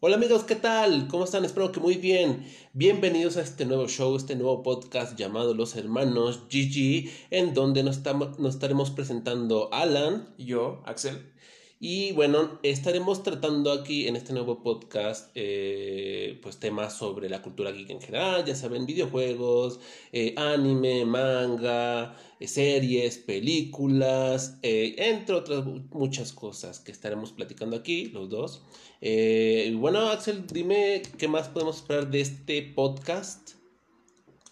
[0.00, 1.08] Hola amigos, ¿qué tal?
[1.08, 1.44] ¿Cómo están?
[1.44, 2.46] Espero que muy bien.
[2.72, 8.02] Bienvenidos a este nuevo show, este nuevo podcast llamado Los Hermanos GG, en donde nos,
[8.38, 10.34] nos estaremos presentando Alan.
[10.38, 11.33] Yo, Axel.
[11.86, 17.72] Y bueno, estaremos tratando aquí en este nuevo podcast eh, pues temas sobre la cultura
[17.72, 19.80] geek en general, ya saben, videojuegos,
[20.10, 28.30] eh, anime, manga, eh, series, películas, entre otras muchas cosas que estaremos platicando aquí, los
[28.30, 28.62] dos.
[29.74, 33.56] bueno, Axel, dime qué más podemos esperar de este podcast.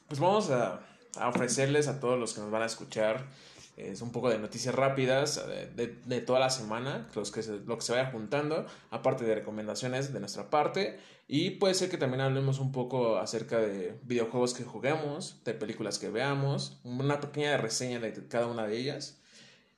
[0.07, 0.87] Pues vamos a,
[1.17, 3.27] a ofrecerles a todos los que nos van a escuchar
[3.77, 5.43] es un poco de noticias rápidas
[5.77, 10.21] de, toda la semana, los que lo que se vaya juntando, aparte de recomendaciones de
[10.21, 10.99] nuestra parte.
[11.29, 15.99] Y puede ser que también hablemos un poco acerca de videojuegos que juguemos, de películas
[15.99, 19.19] que veamos, una pequeña reseña de cada una de ellas.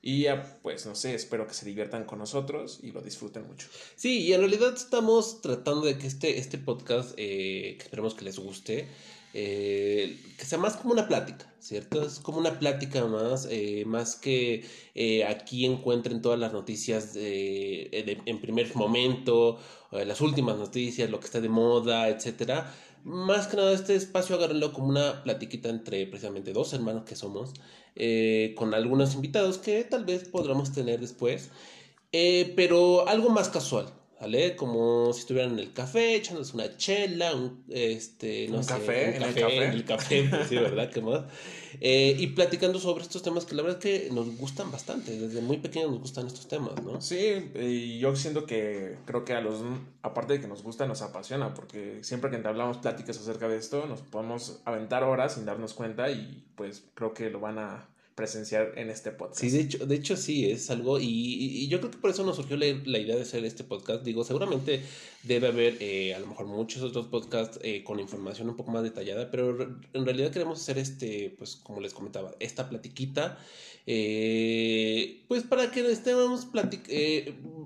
[0.01, 3.67] Y ya, pues no sé, espero que se diviertan con nosotros y lo disfruten mucho.
[3.95, 8.25] Sí, y en realidad estamos tratando de que este, este podcast, eh, que esperemos que
[8.25, 8.87] les guste,
[9.37, 12.05] eh, que sea más como una plática, ¿cierto?
[12.05, 18.39] Es como una plática más, eh, más que eh, aquí encuentren todas las noticias en
[18.39, 19.59] primer momento,
[19.91, 22.73] las últimas noticias, lo que está de moda, etcétera.
[23.03, 27.51] Más que nada este espacio agárrenlo como una platiquita entre precisamente dos hermanos que somos,
[28.55, 31.49] con algunos invitados que tal vez podamos tener después,
[32.11, 33.87] pero algo más casual,
[34.19, 34.55] ¿vale?
[34.55, 39.09] Como si estuvieran en el café, echándose una chela, un, este, no un sé, café,
[39.09, 39.65] un en el café.
[39.65, 40.89] En el café, sí, ¿verdad?
[40.91, 41.23] ¿Qué más?
[41.81, 45.41] Eh, y platicando sobre estos temas que la verdad es que nos gustan bastante, desde
[45.41, 47.01] muy pequeños nos gustan estos temas, ¿no?
[47.01, 49.61] Sí, y yo siento que creo que a los,
[50.01, 53.85] aparte de que nos gusta, nos apasiona, porque siempre que hablamos pláticas acerca de esto,
[53.87, 58.71] nos podemos aventar horas sin darnos cuenta y pues creo que lo van a presenciar
[58.77, 59.41] en este podcast.
[59.41, 62.37] Sí, de hecho, de hecho sí, es algo, y, yo creo que por eso nos
[62.37, 64.03] surgió la, idea de hacer este podcast.
[64.03, 64.81] Digo, seguramente
[65.23, 68.83] debe haber eh, a lo mejor muchos otros podcasts eh, con información un poco más
[68.83, 73.37] detallada, pero en realidad queremos hacer este, pues como les comentaba, esta platiquita,
[73.85, 76.47] eh, pues para que estemos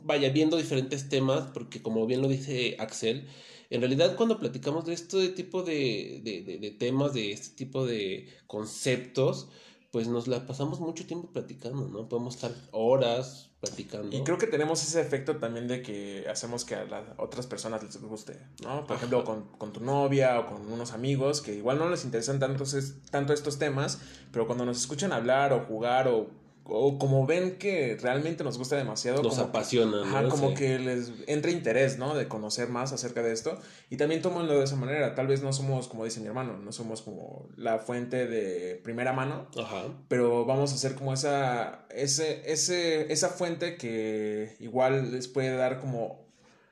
[0.03, 3.27] vaya viendo diferentes temas, porque como bien lo dice Axel,
[3.69, 8.27] en realidad cuando platicamos de este tipo de, de, de temas, de este tipo de
[8.47, 9.49] conceptos,
[9.91, 12.07] pues nos la pasamos mucho tiempo platicando, ¿no?
[12.07, 14.15] Podemos estar horas platicando.
[14.15, 17.83] Y creo que tenemos ese efecto también de que hacemos que a las otras personas
[17.83, 18.85] les guste, ¿no?
[18.85, 22.39] Por ejemplo, con, con, tu novia o con unos amigos que igual no les interesan
[22.39, 22.63] tanto,
[23.09, 23.99] tanto estos temas,
[24.31, 26.29] pero cuando nos escuchan hablar o jugar o
[26.65, 29.23] o como ven que realmente nos gusta demasiado.
[29.23, 30.03] Nos apasiona.
[30.03, 32.15] ajá, como que les entra interés, ¿no?
[32.15, 33.59] De conocer más acerca de esto.
[33.89, 35.15] Y también tómenlo de esa manera.
[35.15, 39.13] Tal vez no somos, como dice mi hermano, no somos como la fuente de primera
[39.13, 39.47] mano.
[39.57, 39.85] Ajá.
[40.07, 45.79] Pero vamos a ser como esa, ese, ese, esa fuente que igual les puede dar
[45.79, 46.27] como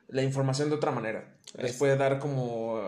[0.08, 1.38] la información de otra manera.
[1.58, 2.82] Les puede dar como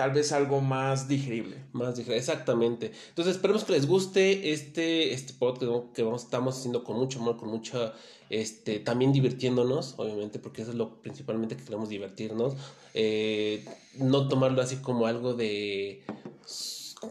[0.00, 1.62] tal vez algo más digerible.
[1.74, 2.90] Más digerible, exactamente.
[3.10, 7.36] Entonces esperemos que les guste este, este podcast que vamos, estamos haciendo con mucho amor,
[7.36, 7.92] con mucha,
[8.30, 12.54] este, también divirtiéndonos, obviamente, porque eso es lo principalmente que queremos divertirnos.
[12.94, 13.62] Eh,
[13.96, 16.02] no tomarlo así como algo de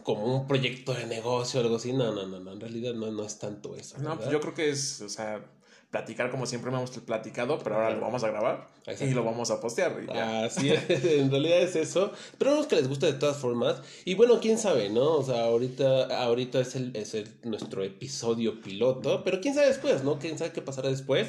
[0.02, 1.92] como un proyecto de negocio o algo así.
[1.92, 2.54] No, no, no, no.
[2.54, 3.98] En realidad no, no es tanto eso.
[3.98, 5.48] No, pues yo creo que es, o sea,
[5.90, 8.68] platicar como siempre me hemos platicado, pero ahora lo vamos a grabar
[9.00, 9.96] y lo vamos a postear.
[10.10, 12.12] Así es, en realidad es eso.
[12.30, 13.82] Esperamos que les guste de todas formas.
[14.04, 15.16] Y bueno, quién sabe, ¿no?
[15.16, 20.04] O sea, ahorita, ahorita es, el, es el, nuestro episodio piloto, pero quién sabe después,
[20.04, 20.18] ¿no?
[20.18, 21.28] Quién sabe qué pasará después.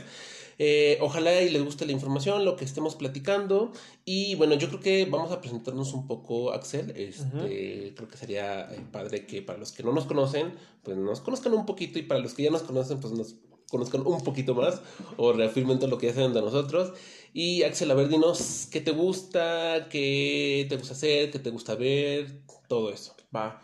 [0.64, 3.72] Eh, ojalá y les guste la información, lo que estemos platicando.
[4.06, 6.94] Y bueno, yo creo que vamos a presentarnos un poco, Axel.
[6.96, 11.20] Este, Creo que sería eh, padre que para los que no nos conocen, pues nos
[11.22, 13.38] conozcan un poquito y para los que ya nos conocen, pues nos
[13.72, 14.82] conozcan un poquito más
[15.18, 16.94] o reafirmen todo lo que ya saben de nosotros.
[17.34, 21.76] Y Axel, a ver, dinos qué te gusta, qué te gusta hacer, qué te gusta
[21.76, 23.16] ver, todo eso.
[23.34, 23.62] Va,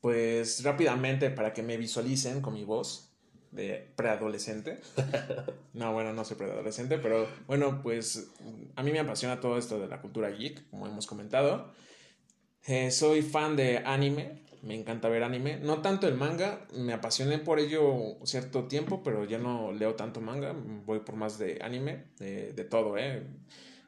[0.00, 3.10] pues rápidamente para que me visualicen con mi voz
[3.50, 4.80] de preadolescente.
[5.72, 8.30] no, bueno, no soy preadolescente, pero bueno, pues
[8.76, 11.72] a mí me apasiona todo esto de la cultura geek, como hemos comentado.
[12.66, 15.58] Eh, soy fan de anime, me encanta ver anime.
[15.58, 20.20] No tanto el manga, me apasioné por ello cierto tiempo, pero ya no leo tanto
[20.20, 20.54] manga,
[20.84, 23.22] voy por más de anime, de, todo, ¿eh?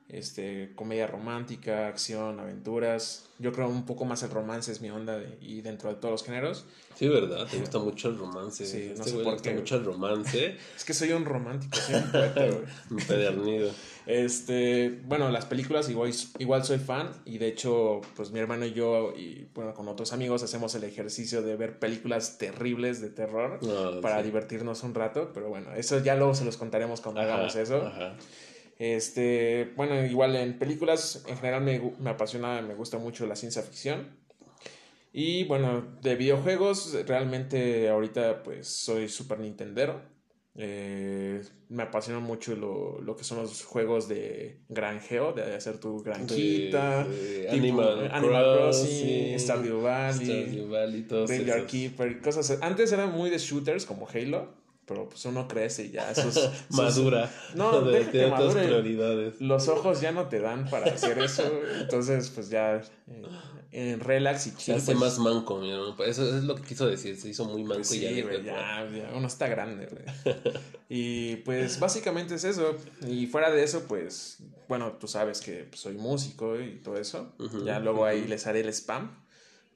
[0.08, 3.26] Este, comedia romántica, acción, aventuras.
[3.38, 6.24] Yo creo un poco más el romance es mi onda y dentro de todos los
[6.24, 6.64] géneros.
[6.94, 7.46] Sí, ¿verdad?
[7.46, 8.66] Te gusta mucho el romance.
[8.66, 9.54] Sí, no este sé por qué.
[9.54, 10.56] mucho el romance.
[10.76, 12.46] es que soy un romántico, soy un poeta,
[12.90, 13.70] un pedernido.
[14.06, 18.72] Este, bueno, las películas igual, igual soy fan y de hecho, pues mi hermano y
[18.72, 23.60] yo y bueno, con otros amigos hacemos el ejercicio de ver películas terribles de terror
[23.62, 27.54] ah, para divertirnos un rato, pero bueno, eso ya luego se los contaremos cuando hagamos
[27.54, 27.82] eso.
[27.86, 28.16] Ajá.
[28.78, 33.62] Este, bueno, igual en películas en general me, me apasiona, me gusta mucho la ciencia
[33.62, 34.16] ficción.
[35.12, 40.00] Y bueno, de videojuegos, realmente ahorita pues soy super Nintendero.
[40.60, 46.02] Eh, me apasiona mucho lo, lo, que son los juegos de granjeo, de hacer tu
[46.02, 47.06] granjita,
[47.48, 52.58] Animal, Crossing, Stardew Valley, Stardew Keeper, cosas.
[52.60, 54.52] Antes eran muy de shooters como Halo,
[54.88, 56.50] pero pues uno crece y ya eso es...
[56.70, 57.30] Madura.
[57.54, 59.40] no, de, prioridades.
[59.40, 61.44] Los ojos ya no te dan para hacer eso,
[61.80, 63.22] entonces pues ya eh,
[63.70, 64.60] en relax y chill.
[64.60, 64.98] Se hace pues.
[64.98, 65.62] más manco,
[66.04, 69.26] eso es lo que quiso decir, se hizo muy manco y ya, ya, ya, uno
[69.26, 69.88] está grande,
[70.88, 72.76] y pues básicamente es eso,
[73.06, 74.38] y fuera de eso pues,
[74.68, 78.60] bueno, tú sabes que pues, soy músico y todo eso, ya luego ahí les haré
[78.60, 79.10] el spam,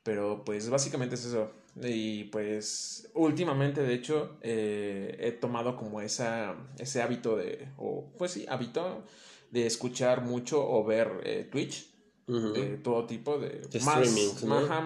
[0.02, 1.50] pero pues básicamente es eso.
[1.80, 8.32] Y pues últimamente, de hecho, eh, he tomado como esa, ese hábito de, o pues
[8.32, 9.04] sí, hábito
[9.50, 11.90] de escuchar mucho o ver eh, Twitch.
[12.24, 14.08] De todo tipo de, más,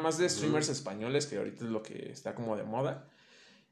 [0.03, 3.09] más de streamers españoles que ahorita es lo que está como de moda.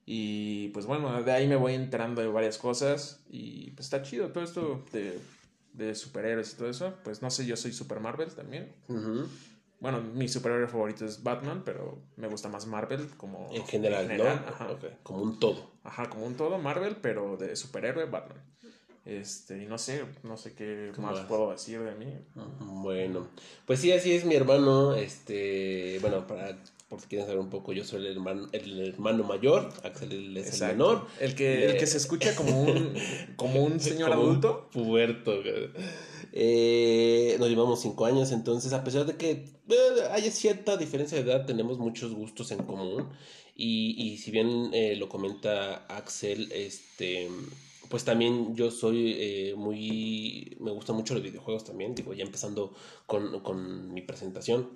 [0.06, 4.28] Y pues bueno de ahí me voy enterando de varias cosas y pues está chido
[4.30, 5.18] todo esto de,
[5.72, 6.94] de superhéroes y todo eso.
[7.02, 8.72] Pues no sé yo soy Super Marvel también
[9.84, 13.50] bueno, mi superhéroe favorito es Batman, pero me gusta más Marvel como...
[13.52, 14.24] En general, ¿no?
[14.24, 14.68] Ajá.
[15.02, 15.72] Como un todo.
[15.82, 18.42] Ajá, como un todo Marvel, pero de superhéroe Batman.
[19.04, 22.06] Este, y no sé, no sé qué más, puedo decir de mí.
[22.60, 23.26] Bueno,
[23.66, 24.94] pues sí, así es mi hermano.
[24.94, 26.56] Este, bueno, para
[26.88, 30.62] por si quieren saber un poco, yo soy el hermano, el hermano mayor, Axel es
[30.62, 31.06] el menor.
[31.20, 32.94] El que, el que se escucha como un,
[33.36, 34.70] como un señor adulto.
[34.72, 35.42] puberto.
[36.36, 39.76] Eh, nos llevamos cinco años, entonces a pesar de que eh,
[40.10, 43.08] haya cierta diferencia de edad, tenemos muchos gustos en común.
[43.56, 47.30] Y, y si bien eh, lo comenta Axel, este
[47.88, 52.72] pues también yo soy eh, muy, me gustan mucho los videojuegos también, digo, ya empezando
[53.06, 54.70] con, con mi presentación.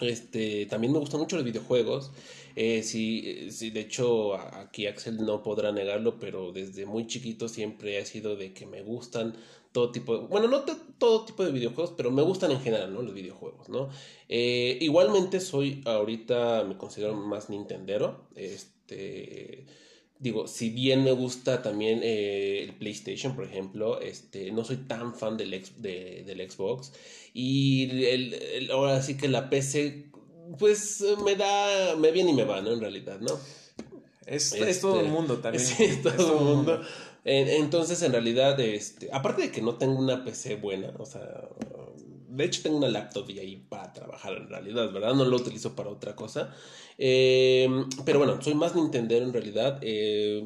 [0.00, 2.10] Este, también me gustan mucho los videojuegos.
[2.56, 7.98] Eh, sí, sí, de hecho, aquí Axel no podrá negarlo, pero desde muy chiquito siempre
[7.98, 9.34] ha sido de que me gustan
[9.72, 10.64] todo tipo de, bueno, no
[10.98, 13.02] todo tipo de videojuegos, pero me gustan en general, ¿no?
[13.02, 13.88] Los videojuegos, ¿no?
[14.28, 19.66] Eh, igualmente soy, ahorita me considero más nintendero, este,
[20.18, 25.14] digo, si bien me gusta también eh, el PlayStation, por ejemplo, este, no soy tan
[25.14, 26.92] fan del, del Xbox,
[27.34, 30.10] y el, ahora sí que la PC,
[30.58, 32.72] pues me da, me viene y me va, ¿no?
[32.72, 33.38] En realidad, ¿no?
[34.26, 35.64] Es, es todo el este, mundo también.
[35.66, 36.80] Sí, es todo, el mundo.
[37.24, 41.48] Entonces, en realidad, este, aparte de que no tengo una PC buena, o sea,
[42.32, 45.14] de hecho tengo una laptop y ahí para trabajar en realidad, ¿verdad?
[45.14, 46.54] No lo utilizo para otra cosa.
[46.96, 47.68] Eh,
[48.04, 49.78] pero bueno, soy más Nintendo en realidad.
[49.82, 50.42] Eh,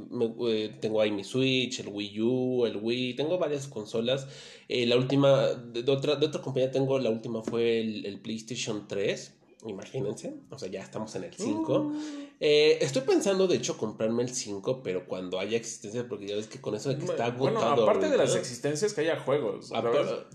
[0.48, 4.26] eh, tengo ahí mi Switch, el Wii U, el Wii, tengo varias consolas.
[4.68, 9.35] la última, de, otra, de otra compañía tengo, la última fue el, PlayStation 3
[9.68, 11.78] imagínense, o sea, ya estamos en el 5.
[11.80, 11.96] Mm.
[12.40, 16.60] estoy pensando, de hecho, comprarme el 5, pero cuando haya existencia, porque ya ves que
[16.60, 17.76] con eso de que está agotado.
[17.76, 19.72] Bueno, aparte de las existencias, que haya juegos.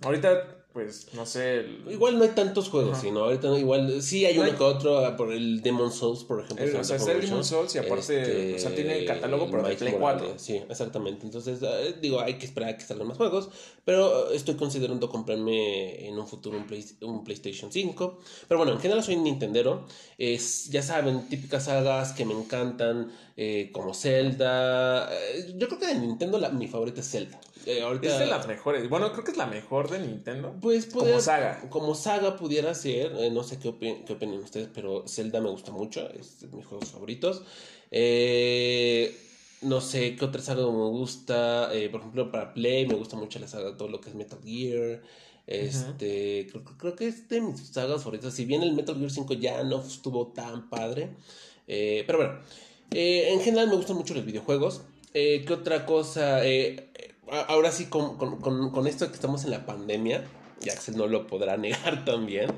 [0.02, 1.66] ahorita pues no sé.
[1.90, 5.18] Igual no hay tantos juegos, sino ahorita no, igual sí hay uno que otro ah,
[5.18, 6.66] por el Demon Souls, por ejemplo.
[6.80, 9.76] o sea, está el Demon Souls y aparte, o sea, tiene el catálogo pero de
[9.76, 10.34] Play 4.
[10.38, 11.26] Sí, exactamente.
[11.26, 13.50] Entonces, ah, digo, hay que esperar a que salgan más juegos,
[13.84, 18.20] pero estoy considerando comprarme en un futuro un, un PlayStation 5.
[18.48, 19.86] Pero bueno, en general soy Nintendero.
[20.18, 25.10] Es, ya saben, típicas sagas que me encantan, eh, como Zelda.
[25.12, 27.42] Eh, yo creo que de Nintendo la, mi favorita es Zelda.
[27.66, 28.90] Eh, es de las mejores.
[28.90, 30.56] Bueno, creo que es la mejor de Nintendo.
[30.62, 31.62] Pues como saga.
[31.70, 33.14] Como saga pudiera ser.
[33.18, 36.10] Eh, no sé qué, qué opinan ustedes, pero Zelda me gusta mucho.
[36.10, 37.44] Es de mis juegos favoritos.
[37.92, 39.16] Eh,
[39.62, 41.70] no sé qué otra saga me gusta.
[41.92, 45.02] por ejemplo, para Play me gusta mucho la saga, todo lo que es Metal Gear.
[45.48, 46.48] Este,
[46.80, 48.34] creo, que es de mis sagas favoritas.
[48.34, 51.10] Si bien el Metal Gear 5 ya no estuvo tan padre.
[51.68, 52.40] pero bueno,
[52.90, 54.82] en general me gustan mucho los videojuegos.
[55.14, 56.42] ¿Qué otra cosa?
[57.32, 60.26] Ahora sí, con, con, con, esto que estamos en la pandemia,
[60.64, 62.52] y Axel no lo podrá negar también,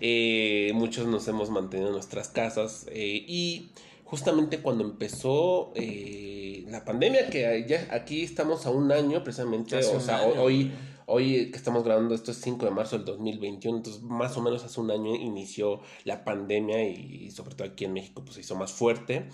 [0.00, 3.70] eh, muchos nos hemos mantenido en nuestras casas eh, y
[4.04, 10.00] justamente cuando empezó eh, la pandemia, que ya aquí estamos a un año precisamente, o
[10.00, 10.72] sea, hoy,
[11.06, 14.64] hoy que estamos grabando esto es 5 de marzo del 2021, entonces más o menos
[14.64, 18.56] hace un año inició la pandemia y, sobre todo aquí en México pues se hizo
[18.56, 19.28] más fuerte.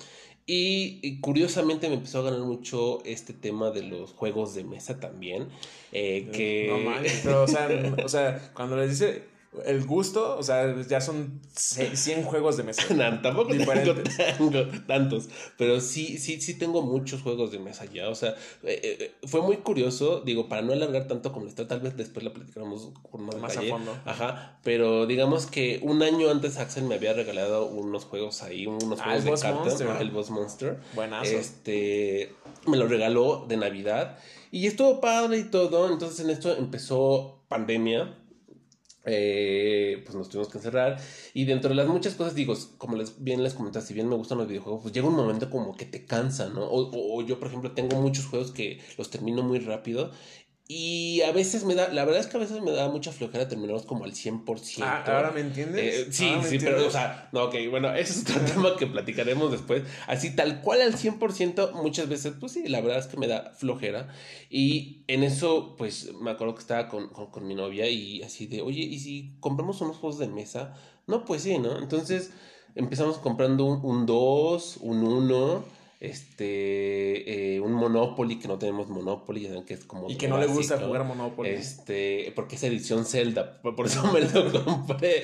[0.49, 5.49] Y, curiosamente me empezó a ganar mucho este tema de los juegos de mesa también.
[5.91, 6.69] Eh, que...
[6.69, 7.69] No pero o sea,
[8.05, 12.83] o sea, cuando les dice el gusto, o sea, ya son 100 juegos de mesa.
[12.95, 18.09] no, tampoco tengo, tantos, pero sí, sí, sí tengo muchos juegos de mesa ya.
[18.09, 18.31] O sea,
[18.65, 22.25] eh, eh, fue muy curioso, digo, para no alargar tanto como está, tal vez después
[22.25, 23.97] la con más, más a fondo.
[24.05, 29.01] Ajá, pero digamos que un año antes Axel me había regalado unos juegos ahí, unos
[29.01, 30.79] ah, juegos de cartas, el Boss Monster.
[30.95, 31.31] Buenazo.
[31.31, 32.35] Este,
[32.67, 34.19] me lo regaló de Navidad
[34.51, 38.17] y estuvo padre y todo, entonces en esto empezó pandemia
[39.07, 40.99] eh, pues nos tuvimos que encerrar.
[41.33, 44.17] Y dentro de las muchas cosas, digo, como les, bien les comenté, si bien me
[44.17, 46.65] gustan los videojuegos, pues llega un momento como que te cansa, ¿no?
[46.65, 50.11] O, o, yo, por ejemplo, tengo muchos juegos que los termino muy rápido
[50.69, 53.47] y a veces me da, la verdad es que a veces me da mucha flojera
[53.47, 54.83] terminarlos como al 100%.
[54.83, 55.95] Ah, ¿ahora me entiendes?
[55.95, 59.53] Eh, sí, sí, pero, o sea, no, ok, bueno, ese es otro tema que platicaremos
[59.53, 59.85] después.
[60.09, 63.53] Así, tal cual al 100%, muchas veces, pues sí, la verdad es que me da
[63.57, 64.09] flojera.
[64.51, 68.61] Y en eso, pues, me acuerdo que estaba con, con mi novia y así de,
[68.61, 70.75] oye, ¿y si compramos unos juegos de mesa?
[71.07, 71.79] No, pues sí, ¿no?
[71.79, 72.33] Entonces
[72.75, 79.75] empezamos comprando un 2, un 1 este eh, un Monopoly que no tenemos Monopoly que
[79.75, 81.51] es como y que no le gusta jugar Monopoly.
[81.51, 85.23] Este porque es edición Zelda por eso me lo compré.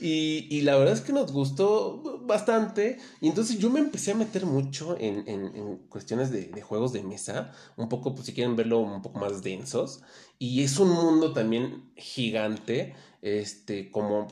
[0.00, 2.98] Y, y, la verdad es que nos gustó bastante.
[3.20, 6.92] Y entonces yo me empecé a meter mucho en, en, en cuestiones de, de, juegos
[6.92, 10.02] de mesa un poco pues si quieren verlo un poco más densos.
[10.38, 14.28] Y es un mundo también gigante este como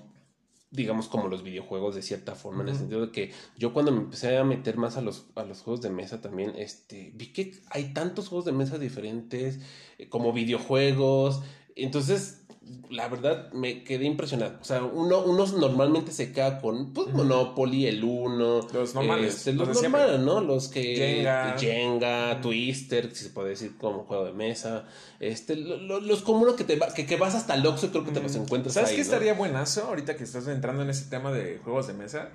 [0.71, 3.99] digamos, como los videojuegos de cierta forma, en el sentido de que yo cuando me
[3.99, 7.53] empecé a meter más a los, a los juegos de mesa también, este, vi que
[7.71, 9.61] hay tantos juegos de mesa diferentes,
[9.99, 11.43] eh, como videojuegos,
[11.75, 12.43] entonces
[12.91, 14.59] la verdad me quedé impresionado.
[14.61, 18.61] O sea, uno, uno normalmente se queda con pues, Monopoly, el Uno.
[18.73, 19.37] Los normales.
[19.37, 20.41] Este, los, normales, ¿no?
[20.41, 20.97] Los que.
[20.97, 21.57] Jenga.
[21.59, 24.85] Jenga, Twister, si se puede decir como juego de mesa.
[25.21, 28.37] Este, los comunes que, te que, que, vas hasta el Oxxo creo que te los
[28.37, 31.95] encuentras ¿Sabes qué estaría buenazo ahorita que estás entrando en ese tema de juegos de
[31.95, 32.31] mesa?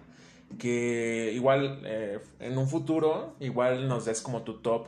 [0.60, 4.88] Que igual eh, en un futuro, igual nos des como tu top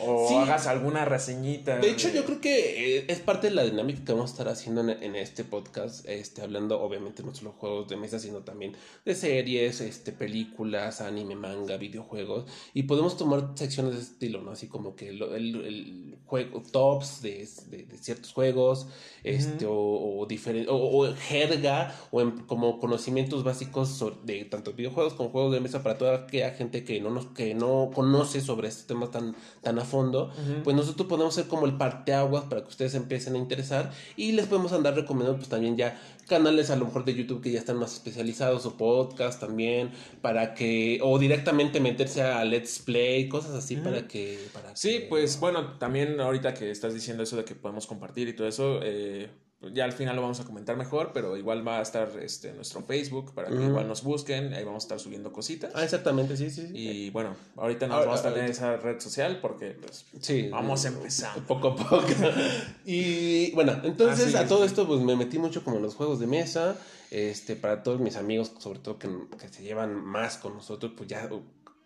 [0.00, 1.78] o hagas alguna reseñita.
[1.78, 4.48] De hecho, yo creo que eh, es parte de la dinámica que vamos a estar
[4.48, 9.14] haciendo en, este podcast, este, hablando obviamente no solo juegos de mesa, sino también de
[9.14, 14.52] series, este, películas, anime, manga, videojuegos, y podemos tomar secciones de estilo, ¿no?
[14.52, 18.86] Así como que el, el, juego, tops de, de, ciertos juegos,
[19.22, 20.26] este, o, o,
[20.68, 26.16] o, jerga, o como conocimientos básicos de tanto videojuegos como juegos de mesa para toda
[26.16, 30.30] aquella gente que no, nos, que no conoce sobre este tema tan, tan a fondo,
[30.64, 34.46] pues nosotros podemos ser como el parteaguas para que ustedes empiecen a interesar y les
[34.46, 37.76] podemos andar recomendando pues también ya canales a lo mejor de YouTube que ya están
[37.76, 43.76] más especializados o podcast también para que o directamente meterse a Let's Play, cosas así
[43.76, 47.86] para que para Sí, pues bueno, también ahorita que estás diciendo eso de que podemos
[47.86, 49.28] compartir y todo eso, eh,
[49.68, 52.82] ya al final lo vamos a comentar mejor, pero igual va a estar este, nuestro
[52.82, 55.72] Facebook para que igual nos busquen, ahí vamos a estar subiendo cositas.
[55.74, 56.68] Ah, exactamente, sí, sí.
[56.72, 60.88] Y bueno, ahorita nos vamos a tener esa red social porque pues sí, vamos a
[60.88, 61.38] empezar.
[61.46, 62.06] Poco a poco.
[62.84, 66.26] y bueno, entonces a todo esto pues me metí mucho como en los juegos de
[66.26, 66.76] mesa,
[67.10, 71.08] este, para todos mis amigos, sobre todo que, que se llevan más con nosotros, pues
[71.08, 71.28] ya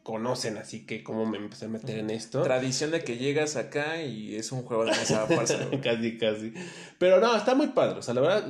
[0.06, 2.40] conocen, así que como me empecé a meter en esto.
[2.44, 5.26] Tradición de que llegas acá y es un juego de mesa
[5.82, 6.52] casi, casi.
[6.96, 7.98] Pero no, está muy padre.
[7.98, 8.46] O sea, la verdad,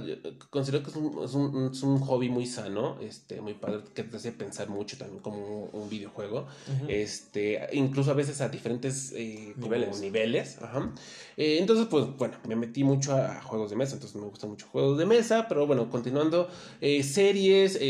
[0.51, 4.03] considero que es un, es un, es un hobby muy sano, este, muy padre, que
[4.03, 6.47] te hace pensar mucho también como un, videojuego.
[6.89, 9.99] Este, incluso a veces a diferentes eh, niveles.
[10.03, 10.59] niveles.
[10.61, 10.93] Ajá.
[11.39, 14.67] Eh, entonces, pues bueno, me metí mucho a, juegos de mesa, entonces me gustan mucho
[14.71, 16.51] juegos de mesa, pero bueno, continuando,
[16.83, 17.81] eh, series,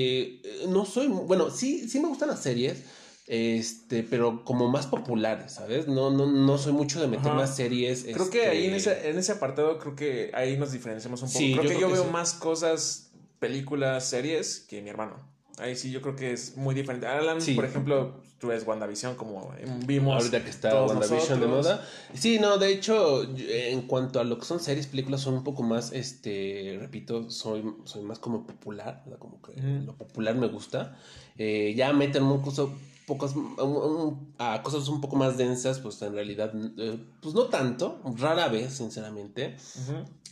[0.69, 2.85] no soy, bueno, sí, sí me gustan las series
[3.27, 5.89] este, pero como más populares, ¿sabes?
[5.89, 8.05] No, no, no soy mucho de meter más series.
[8.05, 11.29] Creo que ahí en este ese, en ese apartado, creo que ahí nos diferenciamos un
[11.29, 11.61] poco.
[11.61, 15.17] creo, que yo veo más cosas, películas, series que mi hermano.
[15.59, 17.07] Ahí sí, yo creo que es muy diferente.
[17.07, 19.51] Alan, por ejemplo, tú ves WandaVision como
[19.87, 20.17] vimos.
[20.17, 21.89] Ahorita que está WandaVision de moda.
[22.15, 25.63] Sí, no, de hecho, en cuanto a lo que son series, películas, son un poco
[25.63, 30.97] más, este, repito, soy, soy más como popular, Como que lo popular me gusta.
[31.39, 33.35] Eh, ya meten un curso pocas
[34.39, 38.75] a cosas un poco más densas, pues en realidad, eh, pues no tanto, rara vez,
[38.75, 39.57] sinceramente.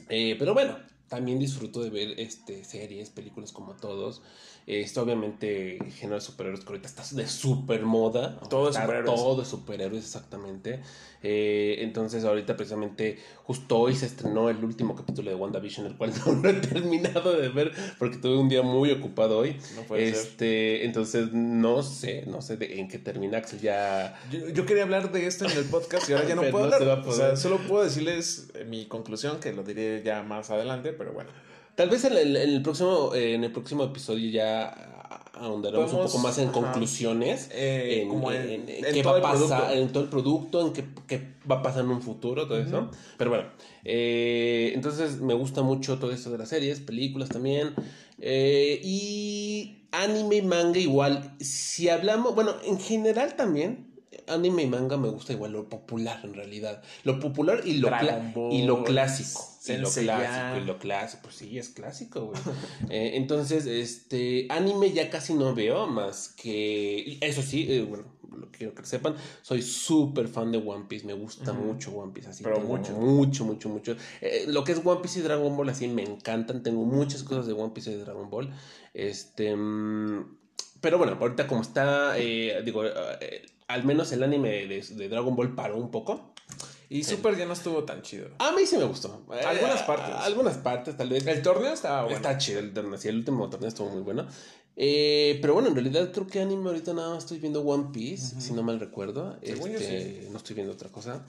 [0.09, 0.77] Eh, pero bueno,
[1.09, 4.23] también disfruto de ver este, series, películas como todos.
[4.67, 8.39] Esto obviamente género de superhéroes que ahorita está de super moda.
[8.49, 9.15] Todo es superhéroes.
[9.15, 10.81] Todo de superhéroes, exactamente.
[11.23, 16.13] Eh, entonces ahorita precisamente justo hoy se estrenó el último capítulo de WandaVision, el cual
[16.27, 19.57] no lo he terminado de ver porque tuve un día muy ocupado hoy.
[19.77, 20.87] No puede este, ser.
[20.87, 24.19] Entonces no sé, no sé de, en qué termina Axel ya...
[24.31, 26.75] Yo, yo, quería hablar de esto en el podcast y ahora ya no puedo no
[26.75, 27.03] hablar.
[27.07, 31.29] O sea, solo puedo decirles mi conclusión, que lo diré ya más adelante, pero bueno.
[31.77, 34.91] Tal vez en el, en el próximo, eh, en el próximo episodio ya
[35.35, 36.53] ahondaremos un poco más en ajá.
[36.61, 37.49] conclusiones.
[37.53, 40.65] Eh, en, como en- en- en en qué va a pasar, en todo el producto,
[40.65, 42.91] en qué, qué va a pasar en un futuro, todo eso.
[43.19, 43.47] Pero bueno,
[43.85, 47.75] eh, entonces me gusta mucho todo esto de las series, películas también.
[48.21, 51.35] eh, y anime y manga igual.
[51.41, 53.94] Si hablamos, bueno, en general también.
[54.29, 56.83] Anime y manga me gusta igual lo popular en realidad.
[57.05, 57.91] Lo popular y lo,
[58.51, 59.55] y lo clásico.
[59.67, 61.23] Y lo clásico, y lo clásico.
[61.23, 62.41] Pues sí, es clásico, güey.
[62.91, 67.19] Eh, entonces, este, anime ya casi no veo más que...
[67.21, 68.05] Eso sí, eh, bueno,
[68.37, 72.29] lo quiero que sepan, soy súper fan de One Piece, me gusta mucho One Piece,
[72.29, 72.45] así.
[72.45, 72.93] Pero mucho.
[72.93, 73.97] Mucho, mucho, mucho.
[74.21, 77.47] Eh, lo que es One Piece y Dragon Ball, así, me encantan, tengo muchas cosas
[77.47, 78.53] de One Piece y de Dragon Ball.
[78.93, 79.57] Este...
[79.57, 80.25] mm,
[80.85, 85.35] pero bueno, ahorita como está, eh, digo, eh, al menos el anime de, de Dragon
[85.37, 86.35] Ball paró un poco.
[86.89, 88.29] Y Super ya no estuvo tan chido.
[88.39, 89.25] A mí sí me gustó.
[89.33, 90.15] Eh, Algunas partes.
[90.17, 91.27] Algunas partes, tal vez.
[91.27, 92.17] El torneo estaba bueno.
[92.17, 94.27] Está chido el torneo, sí, el último torneo estuvo muy bueno.
[94.77, 98.41] Eh, pero bueno, en realidad creo que anime ahorita nada más estoy viendo One Piece,
[98.41, 99.37] si no mal recuerdo.
[99.41, 101.25] Yo Este, No estoy viendo otra cosa.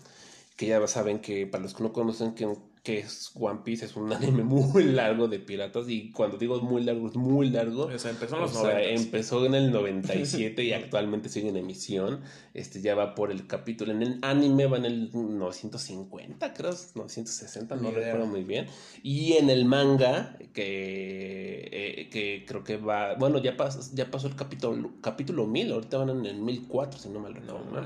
[0.55, 2.47] Que ya saben que para los que no conocen que,
[2.85, 5.89] que es One Piece, es un anime muy largo de piratas.
[5.89, 7.87] Y cuando digo muy largo, es muy largo.
[7.87, 8.89] O sea, empezó en los O sea, 90.
[9.01, 12.21] empezó en el 97 y actualmente sigue en emisión.
[12.53, 13.91] Este ya va por el capítulo.
[13.91, 18.67] En el anime va en el 950, creo, 960, no recuerdo muy bien.
[19.03, 23.15] Y en el manga, que, eh, que creo que va.
[23.15, 27.09] Bueno, ya, pas- ya pasó el capítulo, capítulo 1000, ahorita van en el 1004, si
[27.09, 27.65] no mal recuerdo.
[27.71, 27.85] ¿no?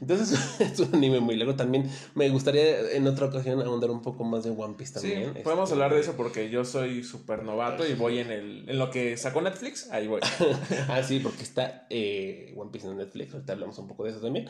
[0.00, 1.54] Entonces es un anime muy largo.
[1.54, 5.42] También me gustaría en otra ocasión ahondar un poco más de One Piece Sí, también.
[5.42, 8.78] podemos Este, hablar de eso porque yo soy súper novato y voy en el en
[8.78, 10.20] lo que sacó Netflix, ahí voy.
[10.88, 14.20] ah, sí, porque está eh, One Piece en Netflix, ahorita hablamos un poco de eso
[14.20, 14.48] también.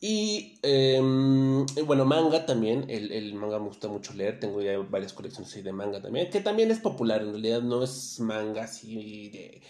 [0.00, 5.14] Y em, bueno, manga también, el, el manga me gusta mucho leer, tengo ya varias
[5.14, 9.62] colecciones de manga también, que también es popular, en realidad no es manga así de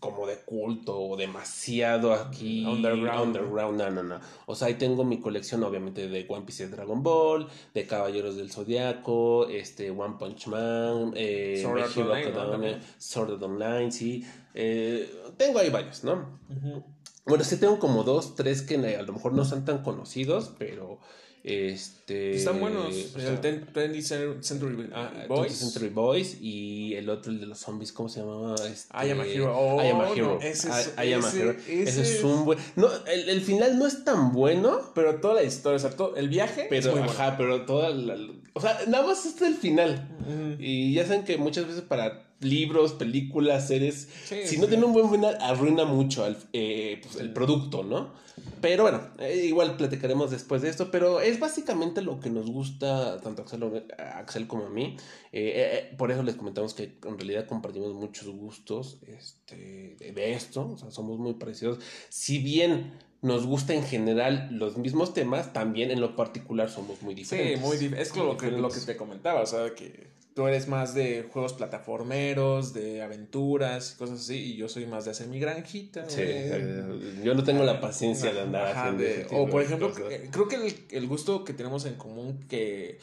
[0.00, 3.36] como de culto o demasiado aquí Underground.
[3.36, 4.20] underground, no, no, no.
[4.46, 8.36] O sea, ahí tengo mi colección obviamente de One Piece y Dragon Ball, de Caballeros
[8.36, 11.60] del Zodiaco, este One Punch Man, eh.
[11.62, 14.24] Sword Art Online, sí.
[14.54, 16.38] Eh, tengo ahí varios, ¿no?
[17.24, 20.98] Bueno, sí tengo como dos, tres que a lo mejor no son tan conocidos, pero
[21.44, 22.36] este...
[22.36, 22.94] Están buenos.
[23.14, 25.52] o sea, el Ten- 20th Century ah, Boys.
[25.52, 28.54] 20th Century Boys y el otro, el de los zombies, ¿cómo se llamaba?
[28.66, 29.56] Este, I Am a Hero.
[29.56, 30.38] Oh, I Am a no, Hero.
[30.42, 31.50] ese I- es- I Am a Hero.
[31.68, 32.58] Ese, ese es un buen...
[32.76, 36.16] No, el, el final no es tan bueno, Pero toda la historia, o sea, todo,
[36.16, 37.06] el viaje es pero, bueno.
[37.10, 38.16] ajá, pero toda la...
[38.54, 40.08] O sea, nada más hasta el final.
[40.58, 44.58] Y ya saben que muchas veces para libros, películas, series, Sí, si sí.
[44.58, 48.12] no tiene un buen final, arruina mucho eh, pues, el producto, ¿no?
[48.60, 53.20] Pero bueno, eh, igual platicaremos después de esto, pero es básicamente lo que nos gusta
[53.20, 54.96] tanto a Axel, a Axel como a mí.
[55.32, 60.78] Eh, por eso les comentamos que en realidad compartimos muchos gustos este, de, esto, o
[60.78, 61.78] sea, somos muy parecidos.
[62.08, 67.14] Si bien nos gusta en general los mismos temas, también en lo particular somos muy
[67.14, 67.60] Sí, diferentes.
[67.60, 68.86] muy dif- Es lo que, lo que diferentes.
[68.86, 70.06] te comentaba, o sea, que
[70.38, 75.04] tú eres más de juegos plataformeros, de aventuras y cosas así, y yo soy más
[75.04, 76.08] de hacer mi granjita.
[76.08, 76.84] Sí, eh,
[77.24, 79.66] yo no tengo la paciencia de andar Ajá, haciendo de- ese tipo O por de
[79.66, 80.04] ejemplo, cosas.
[80.12, 82.98] eh, creo que el, el gusto que tenemos en común, que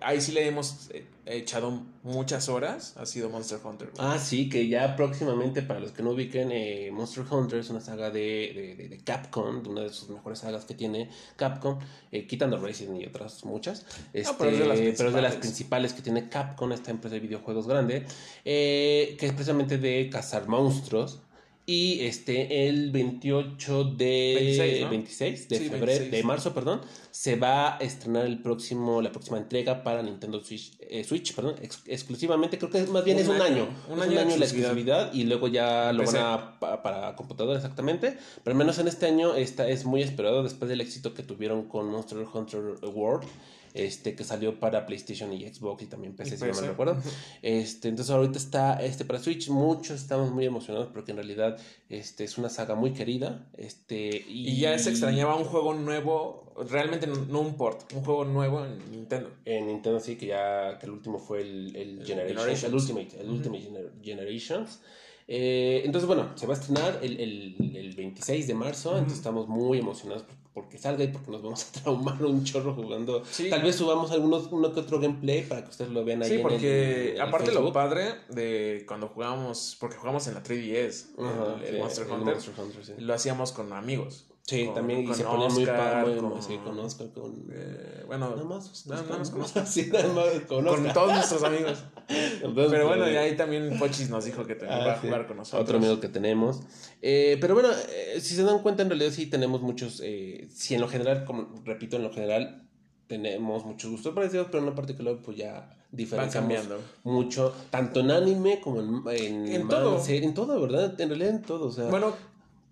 [0.00, 3.90] ahí sí le hemos eh, echado muchas horas, ha sido Monster Hunter.
[3.94, 4.06] güey.
[4.06, 7.80] Ah, sí, que ya próximamente, para los que no ubiquen, eh, Monster Hunter es una
[7.80, 11.78] saga de, de, de- Capcom, una de sus mejores sagas que tiene Capcom,
[12.12, 13.86] eh, quitando Resident y otras muchas.
[14.12, 15.38] Este, pero es de las pero es de las principales.
[15.40, 18.06] principales que tiene Capcom, esta empresa de videojuegos grande,
[18.44, 21.20] eh, que es precisamente de cazar monstruos.
[21.66, 24.90] Y este, el 28 de 26, ¿no?
[24.90, 26.10] 26 de Sí, febrero, 26.
[26.10, 30.72] de marzo, perdón, se va a estrenar el próximo, la próxima entrega para Nintendo Switch,
[30.80, 33.94] eh, Switch perdón, ex- exclusivamente, creo que más bien Un es un año, año, un
[33.94, 34.66] un año de la exclusividad.
[34.72, 36.18] exclusividad y luego ya lo PC.
[36.18, 40.02] van a pa- para computadora exactamente, pero al menos en este año esta es muy
[40.02, 42.60] esperado después del éxito que tuvieron con Monster Hunter
[42.92, 43.26] World.
[43.74, 46.96] Este, que salió para PlayStation y Xbox y también PC, Y si no me recuerdo.
[47.42, 51.58] Este, entonces ahorita está este para Switch, muchos estamos muy emocionados porque en realidad
[51.88, 53.46] este, es una saga muy querida.
[53.58, 58.24] Este, y, Y ya se extrañaba un juego nuevo, realmente no, un port, un juego
[58.24, 59.30] nuevo en Nintendo.
[59.44, 62.64] En Nintendo sí, que ya que el último fue el, el, El Generations, Generations.
[62.64, 64.80] el Ultimate, el Ultimate Gener- Generations.
[65.26, 69.48] Eh, entonces, bueno, se va a estrenar el, el, el 26 de marzo, entonces estamos
[69.48, 73.22] muy emocionados por- porque salga y porque nos vamos a traumar un chorro jugando.
[73.28, 73.50] Sí.
[73.50, 76.34] Tal vez subamos algunos, uno que otro gameplay para que ustedes lo vean ahí Sí,
[76.36, 81.06] en el- porque el aparte lo padre de cuando jugábamos, porque jugamos en la 3DS,
[81.18, 82.92] Ajá, el, Monster Hunter, Monster Hunter, sí.
[82.98, 84.26] lo hacíamos con amigos.
[84.46, 87.46] Sí, Con- también y con se muy, Oscar, muy con- sí, con Oscar, con...
[87.50, 89.66] eh, bueno, nada más, nada- nada más con Oscar.
[89.66, 91.82] Sí, nada más con con todos nuestros amigos.
[92.08, 95.26] Entonces, Pero bueno, y ahí también Pochis nos dijo que también Ah, va a jugar
[95.26, 95.62] con nosotros.
[95.62, 96.60] Otro amigo que tenemos.
[97.00, 100.02] Eh, pero bueno, eh, si se dan cuenta, en realidad sí tenemos muchos.
[100.04, 102.68] Eh, si en lo general, como repito, en lo general
[103.06, 106.82] tenemos muchos gustos parecidos, pero en lo particular, pues ya diferenciamos cambiando.
[107.04, 108.80] mucho, tanto en anime como
[109.10, 110.02] en, en, En todo.
[110.06, 111.00] en todo, ¿verdad?
[111.00, 112.12] En realidad en todo, o sea, Bueno,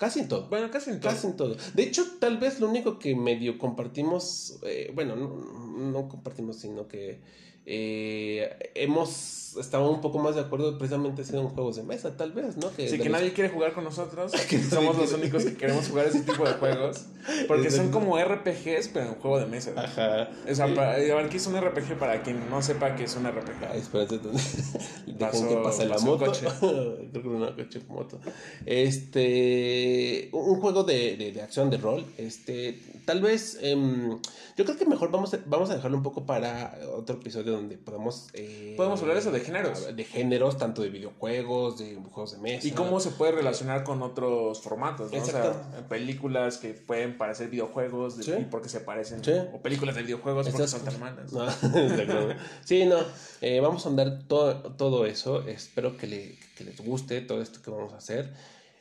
[0.02, 0.48] casi en todo.
[0.48, 1.12] bueno, casi en todo.
[1.12, 1.56] Casi en todo.
[1.74, 6.88] De hecho, tal vez lo único que medio compartimos, eh, bueno, no, no compartimos, sino
[6.88, 7.20] que
[7.66, 12.56] eh, hemos estado un poco más de acuerdo precisamente en juegos de mesa, tal vez,
[12.56, 12.70] ¿no?
[12.70, 14.32] Sí, de que los- nadie quiere jugar con nosotros.
[14.48, 17.04] Que somos los únicos que queremos jugar ese tipo de juegos.
[17.46, 19.72] Porque son como RPGs, pero en juego de mesa.
[19.76, 20.30] Ajá.
[20.50, 23.14] O sea, para, a ver, ¿qué es un RPG para quien no sepa qué es
[23.14, 23.76] un Ay, RPG?
[23.76, 26.24] espérate, dejen Pasó- que pase la moto.
[26.26, 26.46] coche.
[26.60, 28.18] Creo que una coche moto.
[28.64, 32.04] Este, un juego de, de, de acción de rol.
[32.16, 34.18] Este, tal vez, em,
[34.56, 37.78] yo creo que mejor vamos a, vamos a dejarlo un poco para otro episodio donde
[37.78, 38.28] podamos.
[38.34, 39.94] eh, Podemos hablar eso de géneros.
[39.94, 42.66] De géneros, tanto de videojuegos, de juegos de mesa.
[42.66, 45.22] Y cómo se puede relacionar con otros formatos, ¿no?
[45.22, 48.32] O sea, películas que pueden parecer videojuegos de- Sí.
[48.40, 49.22] y porque se parecen.
[49.24, 49.32] Sí.
[49.52, 51.32] O películas de videojuegos porque son malas.
[51.32, 51.46] No,
[52.64, 52.96] sí, no.
[53.40, 55.46] eh, vamos a andar todo, todo eso.
[55.46, 58.32] Espero que, le- que les guste todo esto que vamos a hacer.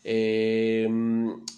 [0.03, 0.88] Eh,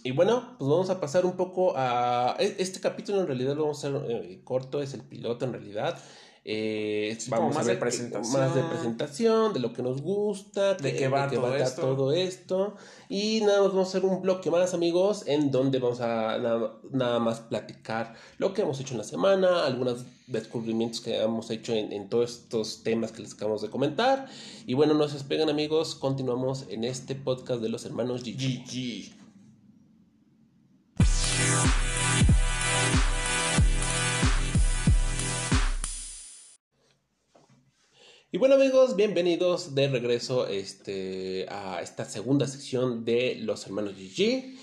[0.04, 2.36] y bueno, pues vamos a pasar un poco a.
[2.40, 5.54] e- Este capítulo en realidad lo vamos a hacer eh, corto, es el piloto en
[5.54, 5.98] realidad.
[6.46, 8.42] Eh, Sí, vamos más a de ver qué- presentación.
[8.42, 11.82] más de presentación, de lo que nos gusta, De qué va todo esto.
[11.82, 12.76] todo esto.
[13.08, 16.74] Y nada más vamos a hacer un bloque más, amigos, en donde vamos a nada,
[16.92, 21.74] nada más platicar lo que hemos hecho en la semana, algunos descubrimientos que hemos hecho
[21.74, 24.28] en, en todos estos temas que les acabamos de comentar.
[24.68, 25.96] Y bueno, no se despeguen, amigos.
[25.96, 28.64] Continuamos en este podcast de los hermanos Gigi.
[29.14, 29.23] GG.
[38.34, 44.56] Y bueno amigos, bienvenidos de regreso este, a esta segunda sección de los hermanos GG.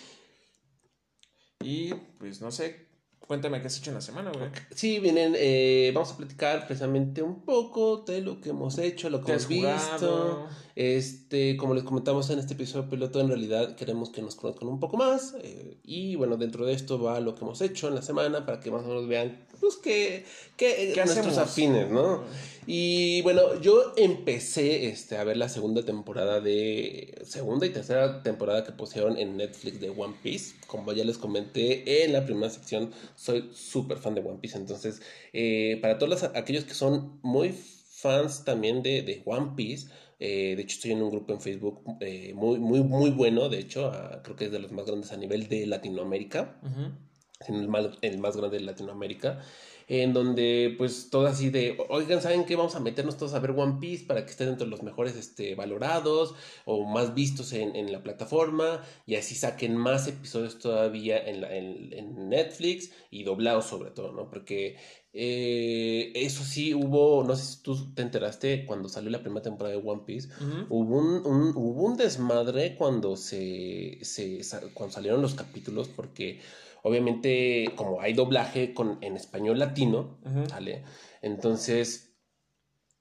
[1.63, 2.89] Y pues no sé,
[3.21, 4.51] cuéntame qué has hecho en la semana, güey.
[4.75, 9.21] Sí, vienen, eh, vamos a platicar precisamente un poco de lo que hemos hecho, lo
[9.21, 10.49] que ¿Qué hemos visto.
[10.75, 14.81] Este, como les comentamos en este episodio piloto, en realidad queremos que nos conozcan un
[14.81, 15.37] poco más.
[15.43, 18.59] eh, y bueno, dentro de esto va lo que hemos hecho en la semana para
[18.59, 20.25] que más o menos vean, pues, que,
[20.57, 22.25] que ¿Qué nuestros afines, ¿no?
[22.67, 27.19] Y bueno, yo empecé este, a ver la segunda temporada de.
[27.25, 30.55] Segunda y tercera temporada que pusieron en Netflix de One Piece.
[30.67, 34.57] Como ya les comenté en la primera sección, soy súper fan de One Piece.
[34.59, 35.01] Entonces,
[35.33, 39.89] eh, para todos los- aquellos que son muy fans también de, de One Piece,
[40.21, 43.49] eh, de hecho, estoy en un grupo en Facebook eh, muy, muy, muy bueno.
[43.49, 47.10] De hecho, ah, creo que es de los más grandes a nivel de Latinoamérica en
[47.49, 49.41] el más, el más grande de Latinoamérica,
[49.89, 52.55] en donde pues todo así de, oigan, ¿saben qué?
[52.55, 55.17] Vamos a meternos todos a ver One Piece para que esté dentro de los mejores
[55.17, 61.19] este, valorados o más vistos en, en la plataforma y así saquen más episodios todavía
[61.19, 64.29] en, la- en, en Netflix y doblados sobre todo, ¿no?
[64.31, 64.77] Porque
[65.13, 69.75] eh, eso sí hubo, no sé si tú te enteraste cuando salió la primera temporada
[69.77, 70.29] de One Piece.
[70.69, 74.41] Hubo un, un- hubo un desmadre cuando se, se
[74.73, 76.39] cuando salieron los capítulos porque
[76.83, 80.19] obviamente como hay doblaje con, en español latino.
[80.51, 80.85] ¿vale?
[81.23, 82.11] Entonces,